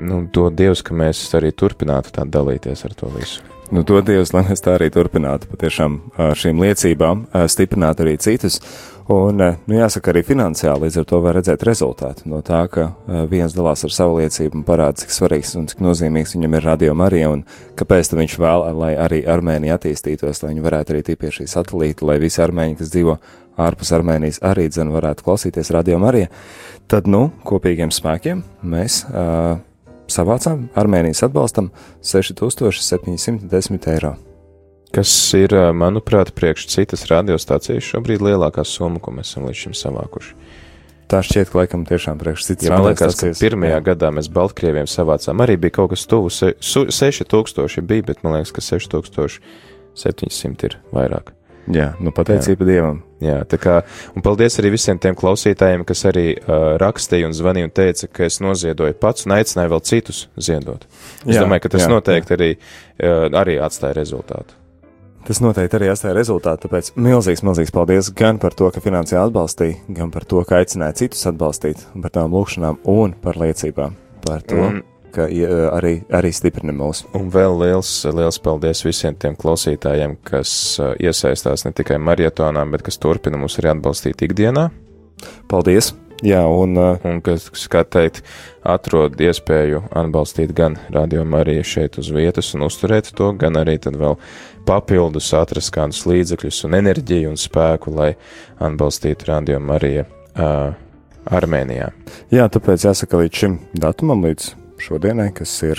Nu, 0.00 0.24
to 0.32 0.48
Dievs, 0.48 0.80
ka 0.86 0.96
mēs 0.96 1.26
arī 1.36 1.52
turpinātu 1.52 2.14
tā 2.14 2.24
dalīties 2.24 2.88
ar 2.88 2.96
to 2.96 3.12
visu. 3.18 3.44
Nu, 3.74 3.82
to 3.82 3.98
Dievs, 4.06 4.30
lai 4.30 4.44
mēs 4.46 4.60
tā 4.62 4.76
arī 4.76 4.86
turpinātu, 4.94 5.48
patiešām 5.50 5.96
ar 6.22 6.38
šīm 6.38 6.60
liecībām 6.62 7.24
stiprināt 7.50 7.98
arī 8.04 8.12
citus. 8.22 8.60
Un, 9.10 9.42
nu, 9.42 9.74
jāsaka, 9.74 10.12
arī 10.12 10.22
finansiāli 10.28 10.86
līdz 10.86 11.00
ar 11.00 11.08
to 11.10 11.18
var 11.24 11.34
redzēt 11.34 11.64
rezultātu 11.66 12.30
no 12.30 12.38
tā, 12.46 12.60
ka 12.70 12.84
viens 13.32 13.56
dalās 13.56 13.82
ar 13.82 13.96
savu 13.96 14.20
liecību 14.20 14.60
un 14.60 14.64
parāda, 14.68 15.02
cik 15.02 15.16
svarīgs 15.16 15.56
un 15.58 15.66
cik 15.72 15.82
nozīmīgs 15.82 16.36
viņam 16.36 16.54
ir 16.54 16.68
radio 16.70 16.94
Marija 16.94 17.34
un 17.34 17.42
kāpēc 17.74 18.14
viņš 18.14 18.38
vēl, 18.46 18.68
lai 18.78 18.94
arī 19.08 19.24
Armēnija 19.34 19.80
attīstītos, 19.80 20.44
lai 20.44 20.54
viņi 20.54 20.66
varētu 20.70 20.94
arī 20.94 21.02
tīpie 21.10 21.34
šī 21.34 21.50
satelīta, 21.50 22.06
lai 22.06 22.20
visi 22.22 22.44
armēņi, 22.46 22.78
kas 22.78 22.94
dzīvo 22.94 23.18
ārpus 23.58 23.90
Armēnijas, 23.98 24.38
arī 24.54 24.70
dzen 24.70 24.94
varētu 24.94 25.26
klausīties 25.26 25.74
radio 25.74 25.98
Marija. 25.98 26.30
Tad, 26.86 27.10
nu, 27.10 27.26
kopīgiem 27.42 27.90
spēkiem 27.90 28.46
mēs. 28.62 29.02
Uh, 29.10 29.58
savācām 30.10 30.68
Armēnijas 30.78 31.22
atbalstam 31.26 31.70
6710 32.02 33.88
eiro. 33.94 34.14
Kas 34.94 35.10
ir, 35.34 35.50
manuprāt, 35.74 36.30
priekš 36.36 36.68
citas 36.70 37.02
radiostācijas 37.10 37.82
šobrīd 37.82 38.20
lielākā 38.22 38.62
summa, 38.68 39.00
ko 39.02 39.10
mēs 39.16 39.32
esam 39.32 39.42
līdz 39.48 39.58
šim 39.64 39.74
savākuši. 39.74 40.34
Tā 41.10 41.18
šķiet, 41.26 41.50
ka 41.50 41.58
laikam 41.60 41.82
tiešām 41.84 42.16
priekš 42.20 42.44
citas 42.46 42.68
Ja 42.68 42.78
man 42.78 42.86
liekas, 42.86 43.00
ka 43.00 43.04
radiostacijas- 43.10 43.40
pirmajā 43.42 43.76
Jā. 43.76 43.82
gadā 43.90 44.08
mēs 44.14 44.28
Baltkrieviem 44.32 44.86
savācām 44.88 45.36
arī 45.44 45.54
bija 45.60 45.70
kaut 45.80 45.90
kas 45.90 46.06
tuvu 46.06 46.30
se, 46.30 46.54
su, 46.60 46.86
6000 46.88 47.82
bija, 47.82 48.02
bet 48.06 48.22
man 48.22 48.32
liekas, 48.38 48.52
ka 48.54 48.60
6700 48.64 50.64
ir 50.64 50.78
vairāk. 50.92 51.26
Jā, 51.68 51.94
nu 52.00 52.10
pateicība 52.12 52.64
Dievam. 52.68 53.02
Jā, 53.24 53.38
tā 53.48 53.58
kā, 53.60 53.78
un 54.12 54.24
paldies 54.24 54.58
arī 54.60 54.74
visiem 54.74 54.98
tiem 55.00 55.16
klausītājiem, 55.16 55.84
kas 55.88 56.04
arī 56.10 56.26
uh, 56.34 56.74
rakstīja 56.82 57.30
un 57.30 57.36
zvanīja 57.36 57.70
un 57.70 57.72
teica, 57.74 58.08
ka 58.12 58.26
es 58.26 58.40
noziedoju 58.44 58.96
pats 59.00 59.24
un 59.28 59.36
aicināju 59.38 59.72
vēl 59.72 59.82
citus 59.88 60.26
ziedot. 60.36 60.84
Es 61.24 61.38
Jā, 61.38 61.46
domāju, 61.46 61.64
ka 61.64 61.72
tas 61.76 61.86
jā, 61.86 61.88
noteikti 61.94 62.36
arī, 62.36 62.50
uh, 62.58 63.26
arī 63.40 63.56
atstāja 63.64 63.96
rezultātu. 63.96 64.58
Tas 65.24 65.40
noteikti 65.40 65.78
arī 65.78 65.88
atstāja 65.88 66.18
rezultātu, 66.18 66.66
tāpēc 66.66 66.90
milzīgs, 67.00 67.40
milzīgs 67.46 67.72
paldies 67.72 68.10
gan 68.16 68.36
par 68.42 68.52
to, 68.58 68.68
ka 68.74 68.82
finansiāli 68.84 69.30
atbalstīja, 69.30 69.78
gan 69.96 70.10
par 70.12 70.26
to, 70.28 70.42
ka 70.44 70.60
aicināja 70.60 70.98
citus 71.00 71.24
atbalstīt, 71.30 71.80
par 71.96 72.12
tām 72.12 72.36
lūkšanām 72.36 72.82
un 72.92 73.16
par 73.24 73.40
liecībām. 73.40 73.96
Par 74.24 74.44
to, 74.44 74.60
Un- 74.60 74.82
ka 75.14 75.26
arī, 75.76 75.94
arī 76.14 76.30
stiprina 76.34 76.74
mūs. 76.76 77.04
Un 77.16 77.30
vēl 77.34 77.58
liels, 77.62 77.90
liels 78.10 78.40
paldies 78.42 78.84
visiem 78.86 79.16
tiem 79.18 79.36
klausītājiem, 79.40 80.18
kas 80.26 80.54
uh, 80.82 80.94
iesaistās 81.00 81.66
ne 81.66 81.74
tikai 81.76 82.00
marietonā, 82.02 82.64
bet 82.72 82.86
kas 82.86 83.00
turpina 83.02 83.40
mūs 83.40 83.60
arī 83.60 83.74
atbalstīt 83.74 84.26
ikdienā. 84.26 84.70
Paldies! 85.50 85.94
Jā, 86.24 86.44
un 86.46 86.78
uh, 86.78 87.02
un 87.04 87.18
kas, 87.24 87.48
kas, 87.52 87.66
kā 87.68 87.82
teikt, 87.84 88.22
atrod 88.64 89.18
iespēju 89.20 89.82
atbalstīt 89.98 90.54
gan 90.56 90.78
radiomu 90.94 91.40
arī 91.40 91.58
šeit 91.66 91.98
uz 92.00 92.08
vietas 92.14 92.52
un 92.56 92.64
uzturēt 92.68 93.10
to, 93.18 93.32
gan 93.36 93.58
arī 93.60 93.76
tad 93.82 93.98
vēl 94.00 94.16
papildus 94.64 95.32
atrast 95.36 95.74
kādus 95.74 96.04
līdzekļus 96.08 96.62
un 96.68 96.78
enerģiju 96.80 97.34
un 97.34 97.40
spēku, 97.40 97.92
lai 97.98 98.14
atbalstītu 98.56 99.28
radiomu 99.34 99.76
arī 99.76 99.94
uh, 100.04 100.72
Armēnijā. 101.24 101.90
Jā, 102.32 102.48
tāpēc 102.52 102.86
jāsaka 102.88 103.24
līdz 103.24 103.42
šim 103.42 103.58
datumam, 103.80 104.24
līdz 104.24 104.52
šodienai, 104.82 105.30
kas 105.36 105.52
ir, 105.66 105.78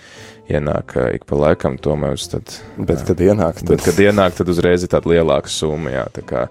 ienāk 0.53 0.95
ik 1.17 1.27
pa 1.29 1.39
laikam, 1.41 1.79
tomēr 1.83 2.17
uz 2.17 2.29
tad. 2.33 2.55
Bet, 2.79 3.03
kad 3.09 3.21
ienāk, 3.23 3.61
tad, 3.63 3.73
Bet, 3.75 3.85
kad 3.87 3.99
ienāk, 4.03 4.37
tad 4.39 4.53
uzreiz 4.53 4.85
ir 4.87 4.93
tāda 4.93 5.13
lielāka 5.15 5.51
summa, 5.53 5.93
jā, 5.95 6.05
tā 6.15 6.25
kā, 6.27 6.47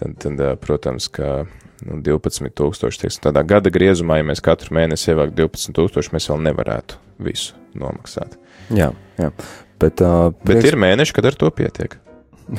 tad, 0.00 0.18
tad 0.22 0.42
protams, 0.62 1.08
ka 1.12 1.44
nu, 1.86 2.00
12,000, 2.04 3.00
teiksim, 3.04 3.24
tādā 3.24 3.44
gada 3.46 3.72
griezumā, 3.72 4.20
ja 4.20 4.28
mēs 4.28 4.44
katru 4.44 4.76
mēnesi 4.76 5.12
ievāktu 5.14 5.46
12,000, 5.46 6.14
mēs 6.16 6.28
vēl 6.32 6.44
nevarētu 6.50 7.00
visu 7.24 7.56
nomaksāt. 7.78 8.36
jā, 8.74 8.92
jā. 9.20 9.32
Bet, 9.80 10.02
uh, 10.04 10.28
Bet 10.44 10.66
ir 10.68 10.76
mēneši, 10.76 11.14
kad 11.16 11.30
ar 11.30 11.38
to 11.40 11.48
pietiek. 11.56 11.96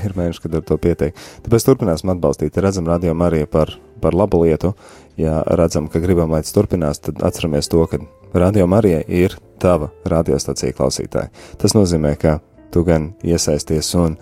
ir 0.07 0.15
mēneši, 0.17 0.41
kad 0.41 0.55
ar 0.57 0.63
to 0.65 0.77
pietiek. 0.81 1.17
Tāpēc 1.45 1.67
turpināsim 1.67 2.09
atbalstīt. 2.13 2.57
Redzam, 2.63 2.87
radījām 2.89 3.21
arī 3.25 3.43
par, 3.49 3.75
par 4.01 4.17
labu 4.17 4.41
lietu. 4.41 4.73
Ja 5.19 5.41
redzam, 5.59 5.89
ka 5.91 6.01
gribam, 6.01 6.31
lai 6.33 6.41
tas 6.45 6.55
turpinās, 6.55 7.01
tad 7.03 7.21
atceramies 7.27 7.69
to, 7.69 7.83
ka 7.91 7.99
radījām 8.33 8.73
arī 8.77 8.95
ir 9.07 9.35
tava 9.61 9.89
radiostacija 10.05 10.73
klausītāja. 10.73 11.29
Tas 11.57 11.75
nozīmē, 11.77 12.15
ka 12.19 12.39
tu 12.71 12.83
gan 12.87 13.13
iesaisties 13.23 13.89
un 13.99 14.17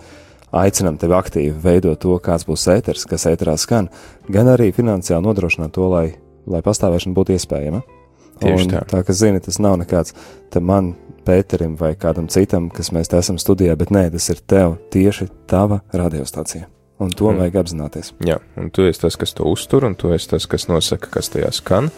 aicinam 0.52 0.98
tevi 0.98 1.14
aktīvi 1.14 1.54
veidot 1.62 2.00
to, 2.02 2.16
kāds 2.18 2.46
būs 2.48 2.66
ēters, 2.74 3.06
kas 3.06 3.26
ēterā 3.30 3.56
skan, 3.58 3.88
gan 4.28 4.50
arī 4.50 4.72
finansiāli 4.74 5.22
nodrošināt 5.24 5.72
to, 5.76 5.86
lai, 5.88 6.14
lai 6.50 6.60
pastāvēšana 6.66 7.14
būtu 7.16 7.36
iespējama. 7.36 7.82
Tieši 8.40 8.64
Un 8.64 8.70
tā. 8.72 8.80
tā 8.88 9.02
kā 9.04 9.12
zini, 9.12 9.40
tas 9.44 9.58
nav 9.60 9.76
nekāds 9.82 10.14
te 10.50 10.60
man, 10.60 10.94
Pēterim 11.20 11.74
vai 11.76 11.92
kādam 12.00 12.30
citam, 12.32 12.70
kas 12.72 12.88
mēs 12.96 13.10
te 13.12 13.18
esam 13.20 13.36
studijā, 13.38 13.74
bet 13.76 13.90
nē, 13.92 14.06
tas 14.10 14.30
ir 14.32 14.38
tev 14.48 14.78
tieši 14.90 15.26
tava 15.46 15.82
radiostacija. 15.92 16.64
Un 16.98 17.10
to 17.10 17.28
Mm. 17.30 17.38
vajag 17.38 17.54
apzināties. 17.60 18.12
Jā, 18.24 18.38
un 18.56 18.70
tu 18.70 18.82
esi 18.88 19.00
tas, 19.00 19.16
kas 19.16 19.34
to 19.34 19.44
uztur, 19.44 19.84
un 19.84 19.94
tu 19.94 20.08
esi 20.12 20.28
tas, 20.28 20.46
kas 20.46 20.66
nosaka, 20.66 21.10
kas 21.10 21.28
tajā 21.28 21.52
skan. 21.52 21.90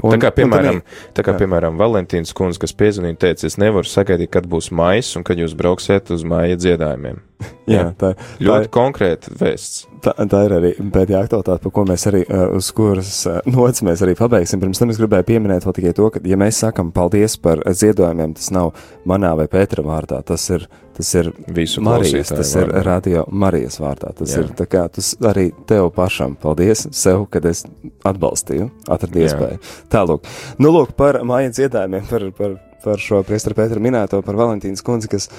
Un, 0.00 0.14
tā 0.14 0.18
kā, 0.24 0.32
piemēram, 0.40 0.80
un 0.82 1.16
tā 1.16 1.24
kā, 1.26 1.36
piemēram 1.38 1.78
Valentīns 1.80 2.34
kundze, 2.36 2.60
kas 2.62 2.74
piezvanīja, 2.74 3.20
teica, 3.26 3.46
es 3.46 3.58
nevaru 3.60 3.86
sagaidīt, 3.86 4.32
kad 4.34 4.48
būs 4.50 4.72
maijs 4.74 5.12
un 5.18 5.26
kad 5.26 5.38
jūs 5.40 5.54
brauksiet 5.58 6.10
uz 6.14 6.26
māja 6.26 6.58
dziedājumiem. 6.58 7.22
Jā, 7.70 7.86
tā, 7.98 8.12
Ļoti 8.42 8.68
konkrēti 8.74 9.32
vēsts. 9.38 9.84
tā, 10.02 10.14
tā 10.32 10.40
ir 10.46 10.54
arī 10.56 10.70
pēdējā 10.80 11.20
aktualitāte, 11.24 11.62
par 11.62 11.72
ko 11.76 11.84
mēs 11.86 12.06
arī, 12.10 12.22
uh, 12.26 12.48
uz 12.58 12.70
kuras 12.74 13.12
uh, 13.30 13.38
nots 13.46 13.84
mēs 13.86 14.02
arī 14.02 14.16
pabeigsim. 14.18 14.60
Pirms 14.62 14.80
tam 14.82 14.90
es 14.90 14.98
gribēju 14.98 15.26
pieminēt 15.28 15.66
vēl 15.68 15.76
tikai 15.76 15.92
to, 15.96 16.08
ka, 16.14 16.22
ja 16.26 16.38
mēs 16.40 16.58
sakam 16.64 16.90
paldies 16.96 17.36
par 17.40 17.62
ziedojumiem, 17.66 18.34
tas 18.38 18.50
nav 18.54 18.72
manā 19.08 19.30
vai 19.38 19.46
Pētera 19.52 19.84
vārdā, 19.86 20.18
tas 20.26 20.48
ir, 20.50 20.66
tas 20.96 21.12
ir 21.20 21.30
Visu 21.54 21.84
Marijas, 21.86 22.32
tas 22.34 22.50
ir 22.58 22.66
vārdā. 22.66 22.82
radio 22.88 23.24
Marijas 23.30 23.78
vārdā. 23.82 24.10
Tas 24.18 24.34
Jā. 24.34 24.42
ir 24.42 24.50
tā 24.58 24.66
kā, 24.70 24.88
tas 24.90 25.12
arī 25.30 25.50
tev 25.70 25.92
pašam 25.96 26.34
paldies 26.40 26.88
sev, 26.96 27.28
kad 27.30 27.46
es 27.48 27.62
atbalstīju, 28.08 28.66
atradu 28.90 29.22
iespēju. 29.22 29.62
Tālūk, 29.92 30.26
nu 30.58 30.74
lūk 30.74 30.96
par 30.98 31.22
mājas 31.28 31.56
dziedājumiem, 31.60 32.10
par, 32.10 32.26
par, 32.36 32.58
par 32.84 33.02
šo 33.02 33.22
priestara 33.28 33.56
Pētera 33.62 33.82
minēto, 33.84 34.20
par 34.26 34.38
Valentīnas 34.40 34.82
kundzi, 34.84 35.10
kas 35.12 35.30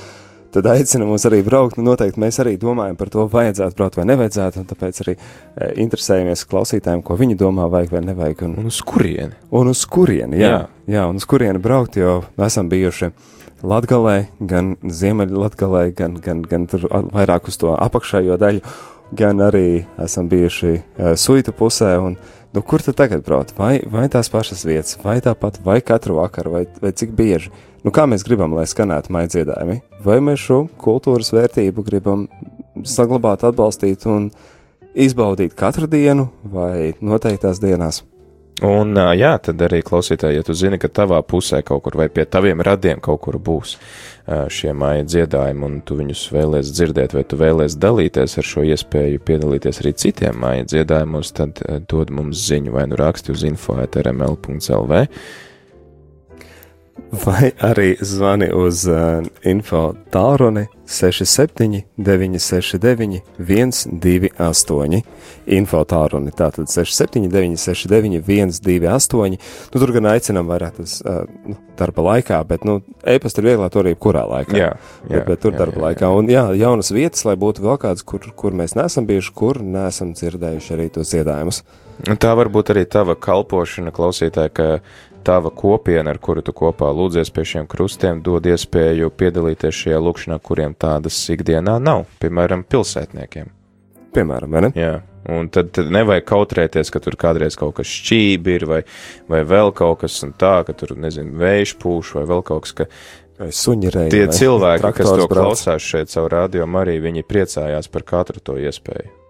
tad 0.54 0.68
aicina 0.72 1.08
mūs 1.08 1.26
arī 1.30 1.42
braukt. 1.46 1.78
Nu, 1.80 1.86
noteikti 1.92 2.22
mēs 2.22 2.40
arī 2.44 2.56
domājam 2.62 2.98
par 3.00 3.12
to, 3.14 3.26
vajadzētu 3.32 3.78
braukt 3.78 4.00
vai 4.00 4.08
nevajadzētu, 4.12 4.66
tāpēc 4.70 5.02
arī 5.06 5.18
e, 5.18 5.72
interesējamies 5.86 6.46
klausītājiem, 6.52 7.04
ko 7.06 7.18
viņi 7.20 7.38
domā, 7.40 7.68
vajag 7.72 7.96
vai 7.96 8.04
nevajag. 8.12 8.46
Un, 8.48 8.58
Un 8.64 8.72
uz 8.72 8.82
kurieni? 8.86 9.38
un 9.52 9.72
uz 9.72 9.84
kurieni, 9.90 10.42
jā, 10.42 10.54
jā. 10.54 10.64
Jā. 10.98 11.06
un 11.12 11.22
uz 11.22 11.28
kurieni 11.30 11.62
braukt, 11.62 12.00
jo 12.02 12.22
esam 12.42 12.72
bijuši 12.72 13.12
Latgalē, 13.62 14.16
gan 14.42 14.74
Ziemeļlatgalē, 14.82 15.84
gan, 15.94 16.16
gan, 16.18 16.42
gan 16.50 16.66
vairāk 17.14 17.52
uz 17.52 17.60
to 17.62 17.76
apakšējo 17.78 18.40
daļu, 18.42 18.64
gan 19.17 19.41
arī 19.43 19.84
esam 20.02 20.30
bijuši 20.32 20.71
uh, 20.78 21.12
suitu 21.19 21.54
pusē, 21.56 21.95
un 22.00 22.15
nu, 22.54 22.62
kur 22.62 22.84
tad 22.84 22.97
tagad 23.00 23.26
braukt? 23.26 23.54
Vai, 23.58 23.80
vai 23.88 24.08
tās 24.12 24.32
pašas 24.32 24.63
vietas, 24.67 24.97
vai 25.04 25.19
tāpat, 25.24 25.62
vai 25.65 25.80
katru 25.86 26.19
vakaru, 26.19 26.56
vai, 26.56 26.63
vai 26.82 26.93
cik 26.95 27.15
bieži? 27.17 27.52
Nu, 27.82 27.93
kā 27.93 28.06
mēs 28.06 28.26
gribam, 28.28 28.54
lai 28.54 28.67
skanētu 28.69 29.13
maija 29.13 29.32
dziedājumi? 29.34 29.80
Vai 30.06 30.19
mēs 30.24 30.43
šo 30.45 30.63
kultūras 30.82 31.32
vērtību 31.34 31.86
gribam 31.88 32.28
saglabāt, 32.86 33.45
atbalstīt 33.47 34.06
un 34.10 34.30
izbaudīt 34.93 35.56
katru 35.58 35.89
dienu 35.89 36.30
vai 36.43 36.93
noteiktās 37.02 37.62
dienās? 37.63 38.04
Un, 38.62 38.93
jā, 39.17 39.32
tad 39.41 39.62
arī 39.65 39.80
klausītāji, 39.82 40.38
ja 40.38 40.45
tu 40.45 40.54
zini, 40.54 40.78
ka 40.78 40.86
tavā 40.93 41.17
pusē 41.26 41.63
kaut 41.65 41.82
kur 41.88 41.95
vai 41.97 42.06
pie 42.13 42.28
taviem 42.30 42.62
radiem 42.62 43.00
kaut 43.02 43.24
kur 43.24 43.39
būs 43.41 43.74
šie 44.54 44.76
māja 44.78 45.08
dziedājumi, 45.08 45.63
un 45.65 45.80
tu 45.82 45.97
viņus 45.97 46.28
vēlies 46.36 46.69
dzirdēt, 46.69 47.15
vai 47.17 47.24
tu 47.26 47.39
vēlies 47.41 47.80
dalīties 47.82 48.38
ar 48.38 48.45
šo 48.45 48.65
iespēju 48.69 49.24
piedalīties 49.26 49.82
arī 49.82 49.95
citiem 49.97 50.38
māja 50.43 50.67
dziedājumos, 50.76 51.34
tad 51.39 51.63
dod 51.89 52.13
mums 52.13 52.43
ziņu 52.52 52.76
vai 52.76 52.86
nu 52.91 53.02
raksti 53.02 53.34
uz 53.34 53.47
info.rml.lv. 53.50 55.02
Vai 57.12 57.51
arī 57.60 57.97
zvani 58.01 58.47
uz 58.56 58.86
uh, 58.88 59.19
info 59.43 59.82
tālruni 60.13 60.67
67, 60.88 61.82
969, 61.97 63.19
128. 63.38 65.01
Info 65.58 65.82
tālruni 65.88 66.32
tātad 66.36 66.71
67, 66.71 67.27
969, 67.32 68.21
128. 68.27 69.39
Nu, 69.73 69.82
tur 69.84 69.93
gan 69.95 70.08
aicinām 70.13 70.47
vairāk 70.51 70.80
tas 70.80 70.97
uh, 71.04 71.25
darba 71.80 72.08
laikā, 72.08 72.39
bet, 72.47 72.63
nu, 72.67 72.80
e-pasta 73.04 73.43
ir 73.43 73.51
vieglāk 73.51 73.75
to 73.75 73.84
arī 73.84 73.95
kurā 73.99 74.23
laikā. 74.32 74.56
Jā, 74.56 74.71
jā, 75.04 75.12
bet, 75.12 75.27
bet 75.34 75.43
tur 75.43 75.56
jā, 75.56 75.62
darba 75.65 75.80
jā, 75.80 75.86
laikā. 75.89 76.15
Un 76.15 76.32
jā, 76.32 76.47
jaunas 76.63 76.95
vietas, 76.95 77.27
lai 77.27 77.36
būtu 77.39 77.67
vēl 77.67 77.80
kādas, 77.84 78.08
kur, 78.08 78.32
kur 78.39 78.56
mēs 78.56 78.75
neesam 78.80 79.08
bijuši, 79.10 79.36
kur 79.36 79.60
neesam 79.63 80.15
dzirdējuši 80.15 80.75
arī 80.77 80.91
tos 80.95 81.15
iedājumus. 81.17 81.63
Un 82.10 82.17
tā 82.17 82.32
var 82.34 82.49
būt 82.49 82.71
arī 82.73 82.88
tava 82.89 83.13
kalpošana, 83.19 83.91
klausītāji, 83.93 84.54
ka 84.58 84.67
tava 85.23 85.51
kopiena, 85.53 86.12
ar 86.13 86.19
kuru 86.21 86.43
tu 86.45 86.53
kopā 86.55 86.89
lūdzies 86.95 87.31
pie 87.34 87.45
šiem 87.47 87.69
krustiem, 87.69 88.21
dod 88.25 88.47
iespēju 88.49 89.12
piedalīties 89.17 89.84
šajā 89.84 90.01
lūkšanā, 90.01 90.39
kuriem 90.43 90.75
tādas 90.77 91.17
ikdienā 91.34 91.77
nav, 91.81 92.05
piemēram, 92.23 92.65
pilsētniekiem. 92.67 93.49
Piemēram, 94.15 94.60
ne? 94.67 94.73
Jā. 94.75 94.97
Un 95.31 95.51
tad, 95.53 95.69
tad 95.75 95.91
nevajag 95.93 96.25
kautrēties, 96.25 96.89
ka 96.89 96.99
tur 97.03 97.15
kādreiz 97.19 97.53
kaut 97.60 97.75
kas 97.77 97.89
šķībi 97.93 98.55
ir, 98.57 98.65
vai, 98.65 98.79
vai 99.29 99.43
vēl 99.45 99.69
kaut 99.77 100.01
kas 100.01 100.17
tā, 100.41 100.55
ka 100.65 100.73
tur, 100.73 100.95
nezinu, 100.97 101.36
vējš 101.38 101.75
pūš, 101.81 102.15
vai 102.17 102.25
vēl 102.34 102.41
kaut 102.47 102.65
kas, 102.65 102.73
ka 102.81 102.89
Vai 103.41 103.49
suņi 103.53 103.93
reizē. 103.93 104.10
tie 104.13 104.25
cilvēki, 104.41 104.91
kas 104.97 105.15
to 105.17 105.29
klausās 105.29 105.86
šeit 105.86 106.13
savu 106.13 106.29
radio, 106.34 106.65
arī 106.81 106.97
viņi 107.01 107.25
priecājās 107.25 107.89
par 107.93 108.05
katru 108.05 108.41
to 108.41 108.57
iespēju. 108.62 109.20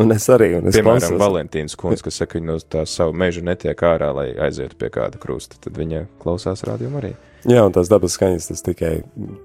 Un 0.00 0.14
es 0.14 0.26
arī, 0.32 0.54
un 0.58 0.70
es 0.70 0.78
Piemēram, 0.78 1.02
klausos. 1.02 1.18
Valentīns 1.20 1.76
Kungs, 1.78 2.04
kas 2.04 2.20
saka, 2.22 2.38
ka 2.38 2.44
no 2.44 2.56
tā 2.60 2.86
savu 2.88 3.12
meža 3.20 3.42
netiek 3.44 3.82
ārā, 3.84 4.10
lai 4.16 4.28
aizietu 4.48 4.78
pie 4.80 4.88
kāda 4.94 5.20
krusta, 5.20 5.58
tad 5.60 5.76
viņa 5.76 6.06
klausās 6.22 6.64
radio 6.68 6.92
arī. 7.00 7.12
Jā, 7.48 7.64
un 7.64 7.74
tās 7.76 7.88
dabas 7.92 8.16
skaņas 8.16 8.50
tas 8.50 8.64
tikai 8.64 8.94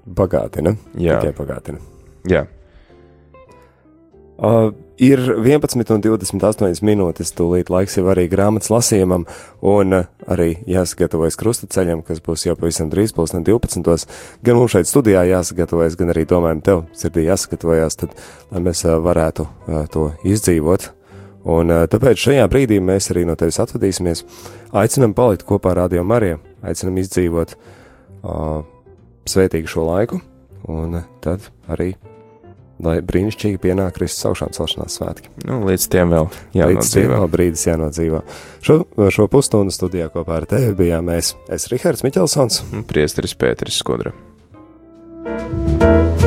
bagātina. 0.04 0.76
Jā. 1.00 1.20
Tikai 1.20 1.36
bagātina. 1.36 1.80
Jā, 2.28 2.44
Uh, 4.36 4.72
ir 5.00 5.20
11 5.40 5.94
un 5.94 6.02
28 6.04 6.82
minūtes, 6.84 7.30
tūlīt 7.32 7.70
laiks 7.72 7.94
jau 7.96 8.02
arī 8.12 8.26
grāmatas 8.28 8.68
lasījumam, 8.68 9.22
un 9.64 9.96
uh, 9.96 10.08
arī 10.28 10.58
jāsagatavojas 10.68 11.38
krustaceļam, 11.40 12.02
kas 12.04 12.20
būs 12.20 12.44
jau 12.44 12.52
pavisam 12.60 12.90
drīz, 12.92 13.14
pulksten 13.16 13.46
12. 13.46 14.04
Gan 14.44 14.58
mums 14.58 14.74
šeit 14.74 14.90
studijā 14.90 15.22
jāsagatavojas, 15.30 15.96
gan 15.96 16.12
arī 16.12 16.26
domājam 16.28 16.60
tev 16.66 16.82
sirdī 16.92 17.24
jāsagatavojas, 17.30 17.96
tad, 18.02 18.12
lai 18.50 18.60
mēs 18.66 18.84
uh, 18.84 18.98
varētu 19.06 19.46
uh, 19.46 19.78
to 19.92 20.10
izdzīvot. 20.28 20.90
Un 21.56 21.72
uh, 21.72 21.86
tāpēc 21.88 22.20
šajā 22.26 22.44
brīdī 22.52 22.76
mēs 22.84 23.08
arī 23.14 23.22
no 23.24 23.38
tevis 23.40 23.60
atvadīsimies, 23.62 24.20
aicinam 24.76 25.14
palikt 25.16 25.46
kopā 25.48 25.72
ar 25.72 25.80
Radio 25.86 26.04
Mariju, 26.04 26.42
aicinam 26.60 27.00
izdzīvot 27.00 27.56
uh, 27.56 28.60
svētīgu 29.32 29.72
šo 29.72 29.86
laiku, 29.88 30.20
un 30.68 31.00
uh, 31.00 31.08
tad 31.24 31.48
arī 31.72 31.94
lai 32.82 32.98
brīnišķīgi 33.06 33.60
pienāk 33.62 33.96
Kristus 33.96 34.28
augšām 34.30 34.52
celšanās 34.56 34.98
svētki. 34.98 35.32
Nu, 35.48 35.62
līdz 35.68 35.88
tiem 35.92 36.12
vēl 36.12 36.28
jānodzīvo. 36.56 36.70
Līdz 36.74 36.92
tiem 36.92 37.10
vēl 37.14 37.26
brīdis 37.32 37.66
jānodzīvo. 37.68 38.22
Šo, 38.66 38.78
šo 39.16 39.28
pusstundu 39.32 39.74
studijā 39.74 40.10
kopā 40.12 40.42
ar 40.42 40.48
tevi 40.50 40.74
bijām 40.84 41.08
mēs. 41.10 41.34
Es 41.52 41.70
Rihards 41.72 42.04
Miķelsons. 42.06 42.62
Un 42.72 42.86
priesteris 42.88 43.36
Pēteris 43.38 43.82
Skodra. 43.82 44.14
thank 45.26 46.20
you 46.20 46.25